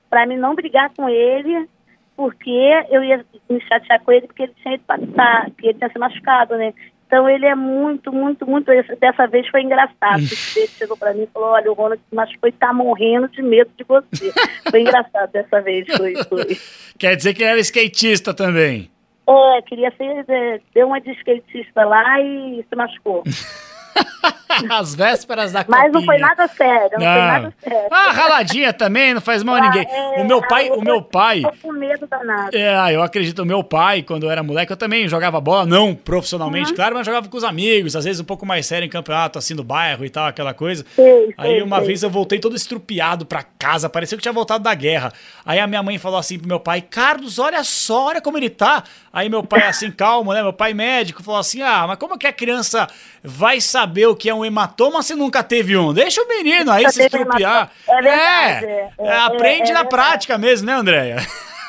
para 0.08 0.24
mim 0.24 0.36
não 0.36 0.54
brigar 0.54 0.90
com 0.96 1.08
ele, 1.08 1.68
porque 2.16 2.50
eu 2.90 3.04
ia 3.04 3.24
me 3.50 3.60
chatear 3.60 4.00
com 4.02 4.12
ele 4.12 4.26
porque 4.26 4.44
ele 4.44 4.54
tinha 4.62 4.74
ido 4.74 4.84
passar, 4.84 5.50
que 5.50 5.68
ele 5.68 5.78
tinha 5.78 5.90
se 5.90 5.98
machucado, 5.98 6.56
né? 6.56 6.72
Então 7.08 7.26
ele 7.26 7.46
é 7.46 7.54
muito, 7.54 8.12
muito, 8.12 8.46
muito. 8.46 8.70
Dessa 9.00 9.26
vez 9.26 9.48
foi 9.48 9.62
engraçado. 9.62 10.20
ele 10.54 10.68
chegou 10.68 10.94
para 10.94 11.14
mim 11.14 11.22
e 11.22 11.28
falou: 11.28 11.48
Olha, 11.48 11.70
o 11.70 11.74
Ronald 11.74 12.02
se 12.06 12.14
machucou 12.14 12.50
e 12.50 12.52
tá 12.52 12.70
morrendo 12.70 13.26
de 13.28 13.40
medo 13.40 13.70
de 13.78 13.84
você. 13.84 14.30
foi 14.70 14.82
engraçado 14.82 15.32
dessa 15.32 15.62
vez, 15.62 15.86
foi, 15.96 16.14
foi. 16.24 16.58
Quer 16.98 17.16
dizer 17.16 17.32
que 17.32 17.42
ele 17.42 17.50
era 17.50 17.60
skatista 17.60 18.34
também. 18.34 18.90
É, 19.26 19.62
queria 19.62 19.90
ser, 19.96 20.24
é, 20.28 20.60
deu 20.74 20.88
uma 20.88 21.00
de 21.00 21.10
skatista 21.12 21.82
lá 21.84 22.20
e 22.20 22.62
se 22.68 22.76
machucou. 22.76 23.22
As 24.70 24.94
vésperas 24.94 25.52
da 25.52 25.64
Mas 25.68 25.82
copinha. 25.82 25.90
não 25.92 26.02
foi 26.04 26.18
nada 26.18 26.48
sério, 26.48 26.90
não, 26.92 26.98
foi 26.98 27.22
nada 27.22 27.54
sério. 27.62 27.88
Ah, 27.92 28.10
raladinha 28.12 28.72
também, 28.72 29.14
não 29.14 29.20
faz 29.20 29.42
mal 29.42 29.56
a 29.56 29.60
ninguém. 29.60 29.86
É, 29.88 30.20
o 30.22 30.26
meu 30.26 30.40
pai, 30.42 30.70
o 30.70 30.80
meu 30.80 31.00
pai... 31.02 31.42
Tô 31.42 31.52
com 31.62 31.72
medo 31.72 32.06
danado. 32.08 32.56
É, 32.56 32.94
eu 32.94 33.02
acredito, 33.02 33.40
o 33.42 33.46
meu 33.46 33.62
pai, 33.62 34.02
quando 34.02 34.24
eu 34.24 34.30
era 34.30 34.42
moleque, 34.42 34.72
eu 34.72 34.76
também 34.76 35.06
jogava 35.08 35.40
bola, 35.40 35.64
não 35.66 35.94
profissionalmente, 35.94 36.70
Uhum. 36.70 36.76
claro, 36.76 36.94
mas 36.96 37.06
jogava 37.06 37.28
com 37.28 37.36
os 37.36 37.44
amigos, 37.44 37.94
às 37.94 38.04
vezes 38.04 38.20
um 38.20 38.24
pouco 38.24 38.44
mais 38.44 38.66
sério 38.66 38.84
em 38.86 38.88
campeonato, 38.88 39.38
assim, 39.38 39.54
do 39.54 39.62
bairro 39.62 40.04
e 40.04 40.10
tal, 40.10 40.26
aquela 40.26 40.52
coisa. 40.54 40.84
Sei, 40.96 41.34
Aí 41.38 41.50
sei, 41.50 41.62
uma 41.62 41.76
sei. 41.78 41.86
vez 41.86 42.02
eu 42.02 42.10
voltei 42.10 42.38
todo 42.40 42.56
estrupiado 42.56 43.24
pra 43.26 43.44
casa, 43.58 43.88
parecia 43.88 44.16
que 44.18 44.22
tinha 44.22 44.32
voltado 44.32 44.64
da 44.64 44.74
guerra. 44.74 45.12
Aí 45.44 45.60
a 45.60 45.66
minha 45.66 45.82
mãe 45.82 45.98
falou 45.98 46.18
assim 46.18 46.38
pro 46.38 46.48
meu 46.48 46.58
pai, 46.58 46.80
Carlos, 46.80 47.38
olha 47.38 47.62
só, 47.62 48.06
olha 48.06 48.20
como 48.20 48.36
ele 48.38 48.50
tá. 48.50 48.82
Aí 49.12 49.28
meu 49.28 49.42
pai, 49.44 49.62
assim, 49.66 49.90
calmo, 49.90 50.32
né, 50.32 50.42
meu 50.42 50.52
pai 50.52 50.74
médico, 50.74 51.22
falou 51.22 51.38
assim, 51.40 51.62
ah, 51.62 51.84
mas 51.86 51.98
como 51.98 52.18
que 52.18 52.26
a 52.26 52.32
criança 52.32 52.88
vai 53.22 53.60
saber 53.60 53.87
o 54.06 54.16
que 54.16 54.28
é 54.28 54.34
um 54.34 54.44
hematoma 54.44 55.02
se 55.02 55.14
nunca 55.14 55.42
teve 55.42 55.76
um? 55.76 55.92
Deixa 55.92 56.22
o 56.22 56.28
menino 56.28 56.70
aí 56.70 56.82
Nunca 56.82 56.92
se 56.92 57.02
estrupiar. 57.02 57.70
É 57.88 58.02
verdade, 58.02 58.66
É, 58.66 58.70
é, 58.70 58.90
é, 58.98 59.06
é, 59.06 59.16
aprende 59.18 59.70
é 59.70 59.74
na 59.74 59.84
prática 59.84 60.36
mesmo, 60.38 60.66
né, 60.66 60.74
Andréia? 60.74 61.16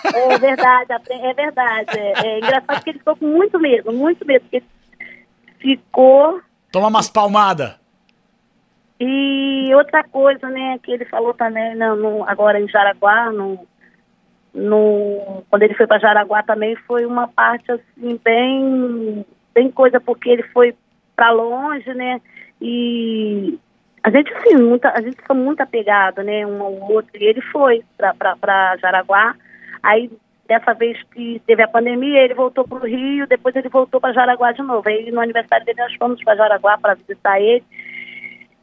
É 0.06 0.38
verdade, 0.38 0.94
é 1.10 1.34
verdade. 1.34 1.98
É, 1.98 2.28
é 2.28 2.38
engraçado 2.38 2.84
que 2.84 2.90
ele 2.92 3.00
ficou 3.00 3.16
com 3.16 3.28
muito 3.28 3.60
medo, 3.60 3.92
muito 3.92 4.26
medo. 4.26 4.42
Porque 4.44 4.64
ficou. 5.60 6.42
Toma 6.72 6.88
umas 6.88 7.10
palmadas. 7.10 7.74
E 9.00 9.72
outra 9.76 10.04
coisa, 10.04 10.50
né, 10.50 10.78
que 10.84 10.92
ele 10.92 11.06
falou 11.06 11.34
também, 11.34 11.76
no, 11.76 11.96
no- 11.96 12.24
agora 12.30 12.60
em 12.60 12.68
Jaraguá, 12.68 13.32
no, 13.32 13.66
no, 14.54 15.44
quando 15.50 15.64
ele 15.64 15.74
foi 15.76 15.88
para 15.88 16.00
Jaraguá 16.00 16.44
também 16.44 16.76
foi 16.88 17.06
uma 17.06 17.28
parte 17.28 17.72
assim 17.72 18.20
bem, 18.24 19.26
bem 19.54 19.72
coisa, 19.72 20.02
porque 20.02 20.30
ele 20.30 20.44
foi 20.44 20.76
para 21.20 21.32
longe, 21.32 21.94
né? 21.94 22.22
E 22.62 23.60
a 24.02 24.10
gente 24.10 24.32
sim, 24.42 24.56
muita, 24.56 24.90
a 24.92 25.02
gente 25.02 25.18
foi 25.28 25.36
muito 25.36 25.60
apegado, 25.60 26.24
né, 26.24 26.46
um 26.46 26.64
ao 26.64 26.74
outro. 26.90 27.12
E 27.16 27.26
ele 27.26 27.42
foi 27.42 27.84
para 27.98 28.78
Jaraguá. 28.78 29.36
Aí 29.84 30.10
dessa 30.48 30.74
vez 30.74 30.98
que 31.14 31.42
teve 31.46 31.62
a 31.62 31.68
pandemia, 31.68 32.24
ele 32.24 32.34
voltou 32.34 32.66
para 32.66 32.78
o 32.78 32.88
Rio, 32.88 33.28
depois 33.28 33.54
ele 33.58 33.68
voltou 33.68 34.00
para 34.00 34.14
Jaraguá 34.14 34.54
de 34.54 34.62
novo. 34.62 34.88
Aí 34.88 35.12
no 35.12 35.20
aniversário 35.20 35.66
dele 35.66 35.82
nós 35.82 35.94
fomos 35.96 36.24
para 36.24 36.38
Jaraguá 36.38 36.78
para 36.78 36.96
visitar 36.96 37.41
ele. 37.41 37.65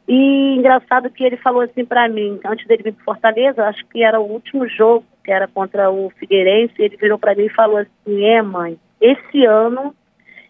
E 0.07 0.55
engraçado 0.57 1.11
que 1.11 1.23
ele 1.23 1.37
falou 1.37 1.61
assim 1.61 1.85
para 1.85 2.09
mim, 2.09 2.39
antes 2.43 2.65
dele 2.65 2.81
vir 2.81 2.93
para 2.93 3.05
Fortaleza, 3.05 3.67
acho 3.67 3.85
que 3.85 4.03
era 4.03 4.19
o 4.19 4.31
último 4.31 4.67
jogo, 4.67 5.05
que 5.23 5.31
era 5.31 5.47
contra 5.47 5.91
o 5.91 6.09
Figueirense, 6.17 6.73
ele 6.79 6.97
virou 6.97 7.19
para 7.19 7.35
mim 7.35 7.45
e 7.45 7.53
falou 7.53 7.77
assim: 7.77 8.25
"É, 8.25 8.41
mãe, 8.41 8.79
esse 8.99 9.45
ano 9.45 9.93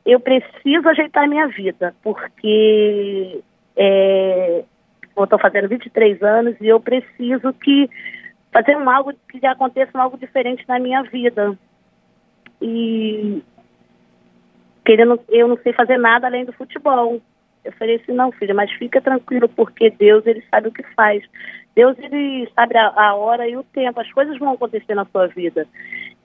eu 0.07 0.21
preciso 0.21 0.87
ajeitar 0.87 1.27
minha 1.27 1.47
vida, 1.49 1.93
porque 2.01 3.41
é, 3.75 4.63
eu 5.15 5.23
estou 5.25 5.37
fazendo 5.37 5.67
23 5.67 6.23
anos 6.23 6.55
e 6.61 6.67
eu 6.67 6.79
preciso 6.79 7.51
que 7.53 7.89
fazer 8.53 8.77
um 8.77 8.89
algo 8.89 9.13
que 9.29 9.45
aconteça 9.45 9.97
um 9.97 10.01
algo 10.01 10.17
diferente 10.17 10.63
na 10.65 10.79
minha 10.79 11.03
vida. 11.03 11.57
E 12.61 13.43
querendo, 14.85 15.19
eu 15.27 15.49
não 15.49 15.57
sei 15.57 15.73
fazer 15.73 15.97
nada 15.97 16.27
além 16.27 16.45
do 16.45 16.53
futebol. 16.53 17.21
Eu 17.65 17.73
falei 17.73 17.97
assim, 17.97 18.13
não, 18.13 18.31
filha, 18.31 18.53
mas 18.53 18.71
fica 18.71 19.01
tranquilo, 19.01 19.49
porque 19.49 19.89
Deus, 19.89 20.25
ele 20.25 20.41
sabe 20.49 20.69
o 20.69 20.71
que 20.71 20.83
faz. 20.95 21.21
Deus, 21.75 21.99
ele 21.99 22.49
sabe 22.55 22.77
a, 22.77 22.93
a 22.95 23.13
hora 23.13 23.45
e 23.45 23.57
o 23.57 23.63
tempo, 23.63 23.99
as 23.99 24.09
coisas 24.13 24.37
vão 24.39 24.53
acontecer 24.53 24.95
na 24.95 25.03
sua 25.03 25.27
vida. 25.27 25.67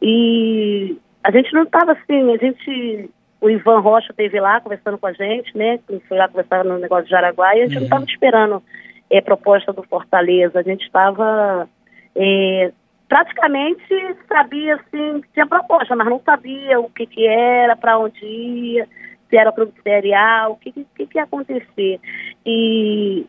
E 0.00 0.96
a 1.24 1.32
gente 1.32 1.52
não 1.52 1.64
estava 1.64 1.92
assim, 1.92 2.32
a 2.32 2.36
gente, 2.36 3.10
o 3.42 3.50
Ivan 3.50 3.80
Rocha 3.80 4.12
esteve 4.12 4.40
lá 4.40 4.60
conversando 4.60 4.96
com 4.96 5.06
a 5.08 5.12
gente, 5.12 5.54
né, 5.58 5.78
que 5.78 5.98
foi 6.08 6.16
lá 6.16 6.28
conversar 6.28 6.64
no 6.64 6.78
negócio 6.78 7.04
de 7.04 7.10
Jaraguá, 7.10 7.56
e 7.56 7.62
a 7.62 7.66
gente 7.66 7.74
não 7.74 7.82
estava 7.82 8.04
esperando 8.04 8.62
é, 9.10 9.20
proposta 9.20 9.72
do 9.72 9.82
Fortaleza, 9.82 10.60
a 10.60 10.62
gente 10.62 10.82
estava 10.86 11.68
é, 12.14 12.72
praticamente 13.08 14.16
sabia 14.28 14.76
assim 14.76 15.20
que 15.22 15.28
tinha 15.32 15.46
proposta, 15.46 15.96
mas 15.96 16.08
não 16.08 16.20
sabia 16.24 16.78
o 16.78 16.88
que, 16.88 17.04
que 17.04 17.26
era, 17.26 17.74
para 17.74 17.98
onde 17.98 18.24
ia, 18.24 18.88
se 19.28 19.36
era 19.36 19.50
para 19.50 19.64
o 19.64 19.72
Série 19.82 20.14
A, 20.14 20.48
o 20.48 20.54
que, 20.54 20.70
que, 20.70 20.86
que 20.94 21.06
que 21.06 21.18
ia 21.18 21.24
acontecer. 21.24 21.98
E 22.46 23.26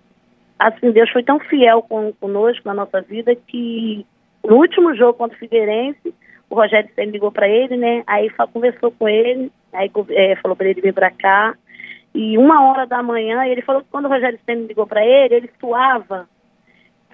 assim, 0.59 0.91
Deus 0.91 1.09
foi 1.09 1.23
tão 1.23 1.39
fiel 1.39 1.81
com, 1.81 2.13
conosco 2.13 2.67
na 2.67 2.75
nossa 2.75 3.01
vida 3.01 3.35
que 3.35 4.05
no 4.45 4.57
último 4.57 4.95
jogo 4.95 5.15
contra 5.15 5.35
o 5.35 5.39
Figueirense, 5.39 6.13
o 6.53 6.55
Rogério 6.55 6.87
sempre 6.93 7.13
ligou 7.13 7.31
para 7.31 7.49
ele, 7.49 7.75
né? 7.75 8.03
Aí 8.05 8.29
conversou 8.53 8.91
com 8.91 9.09
ele, 9.09 9.51
aí 9.73 9.91
é, 10.11 10.35
falou 10.35 10.55
para 10.55 10.67
ele 10.67 10.81
vir 10.81 10.93
para 10.93 11.09
cá. 11.09 11.55
E 12.13 12.37
uma 12.37 12.69
hora 12.69 12.85
da 12.85 13.01
manhã, 13.01 13.43
ele 13.47 13.63
falou 13.63 13.81
que 13.81 13.87
quando 13.89 14.05
o 14.05 14.09
Rogério 14.09 14.39
Senna 14.45 14.67
ligou 14.67 14.85
para 14.85 15.03
ele, 15.03 15.33
ele 15.33 15.49
suava, 15.59 16.29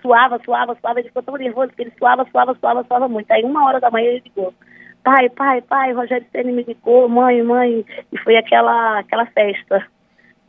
suava, 0.02 0.41
suava, 0.43 0.75
suava, 0.75 0.99
ele 0.99 1.08
ficou 1.08 1.23
tão 1.23 1.38
nervoso 1.38 1.71
que 1.71 1.82
ele 1.82 1.93
suava, 1.97 2.28
suava, 2.30 2.54
suava, 2.56 2.84
suava 2.84 3.08
muito. 3.08 3.32
Aí 3.32 3.43
uma 3.45 3.63
hora 3.65 3.80
da 3.80 3.89
manhã 3.89 4.10
ele 4.10 4.23
ligou. 4.25 4.54
Pai, 5.02 5.30
pai, 5.30 5.62
pai, 5.62 5.93
Rogério 5.93 6.28
Senna 6.34 6.52
me 6.52 6.63
ligou, 6.63 7.08
mãe, 7.08 7.41
mãe, 7.41 7.86
e 8.12 8.17
foi 8.17 8.36
aquela, 8.36 8.99
aquela 8.99 9.25
festa. 9.28 9.88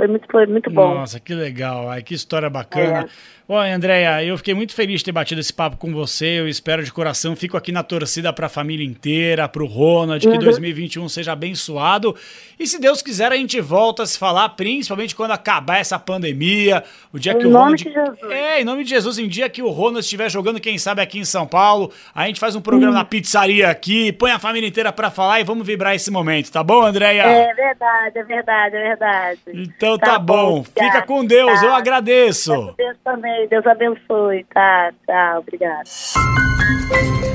Foi 0.01 0.09
muito, 0.09 0.27
foi 0.31 0.47
muito 0.47 0.71
bom. 0.71 0.95
Nossa, 0.95 1.21
que 1.21 1.35
legal. 1.35 1.91
Ai, 1.91 2.03
que 2.03 2.15
história 2.15 2.49
bacana. 2.49 3.07
Oi, 3.47 3.71
Andréia, 3.71 4.23
eu 4.25 4.39
fiquei 4.39 4.55
muito 4.55 4.73
feliz 4.73 5.01
de 5.01 5.07
ter 5.07 5.13
batido 5.13 5.41
esse 5.41 5.53
papo 5.53 5.77
com 5.77 5.93
você. 5.93 6.39
Eu 6.39 6.49
espero 6.49 6.83
de 6.85 6.91
coração. 6.93 7.35
Fico 7.35 7.57
aqui 7.57 7.73
na 7.73 7.83
torcida 7.83 8.33
para 8.33 8.47
a 8.47 8.49
família 8.49 8.87
inteira, 8.87 9.49
para 9.49 9.63
o 9.63 9.67
Ronald, 9.67 10.25
que 10.25 10.33
Uhum. 10.33 10.39
2021 10.39 11.09
seja 11.09 11.33
abençoado. 11.33 12.15
E 12.61 12.67
se 12.67 12.81
Deus 12.81 13.03
quiser, 13.03 13.33
a 13.33 13.37
gente 13.37 13.61
volta 13.61 14.05
a 14.05 14.07
se 14.07 14.17
falar, 14.17 14.51
principalmente 14.51 15.17
quando 15.17 15.33
acabar 15.33 15.79
essa 15.81 15.99
pandemia. 15.99 16.85
O 17.13 17.19
dia 17.19 17.33
Em 17.33 17.39
que 17.39 17.47
o 17.47 17.51
nome 17.51 17.77
Ronald. 17.77 17.85
de 17.85 17.93
Jesus. 17.93 18.31
É, 18.31 18.61
em 18.61 18.65
nome 18.65 18.85
de 18.85 18.91
Jesus, 18.91 19.19
em 19.19 19.27
dia 19.29 19.49
que 19.51 19.61
o 19.63 19.69
Ronald 19.69 19.99
estiver 19.99 20.31
jogando, 20.31 20.61
quem 20.61 20.79
sabe 20.79 21.03
aqui 21.03 21.19
em 21.19 21.25
São 21.25 21.45
Paulo, 21.45 21.93
a 22.15 22.27
gente 22.29 22.39
faz 22.39 22.55
um 22.55 22.61
programa 22.61 22.95
na 22.95 23.05
pizzaria 23.05 23.69
aqui, 23.69 24.13
põe 24.13 24.31
a 24.31 24.39
família 24.39 24.69
inteira 24.69 24.93
para 24.93 25.11
falar 25.11 25.41
e 25.41 25.45
vamos 25.45 25.67
vibrar 25.67 25.93
esse 25.95 26.11
momento, 26.11 26.53
tá 26.53 26.63
bom, 26.63 26.83
Andréia? 26.87 27.23
É 27.23 27.53
verdade, 27.53 28.19
é 28.19 28.23
verdade, 28.23 28.77
é 28.77 28.89
verdade. 28.91 29.41
Então 29.53 29.90
tá, 29.99 30.19
bom. 30.19 30.63
Fica 30.65 30.81
obrigada. 30.81 31.07
com 31.07 31.25
Deus, 31.25 31.61
Tá. 31.61 31.67
eu 31.67 31.75
agradeço. 31.75 32.75
Deus 32.77 32.97
também, 33.05 33.49
Deus 33.49 33.67
abençoe, 33.67 34.45
tá? 34.53 34.93
Tchau, 35.07 35.39
obrigada. 35.41 35.83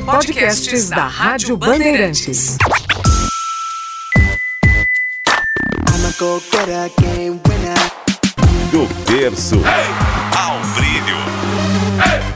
Podcasts 0.05 0.89
da 0.89 1.07
Rádio 1.07 1.57
Bandeirantes. 1.57 2.57
Do 8.71 8.85
berço 9.11 9.55
ao 10.37 10.59
brilho. 10.75 12.34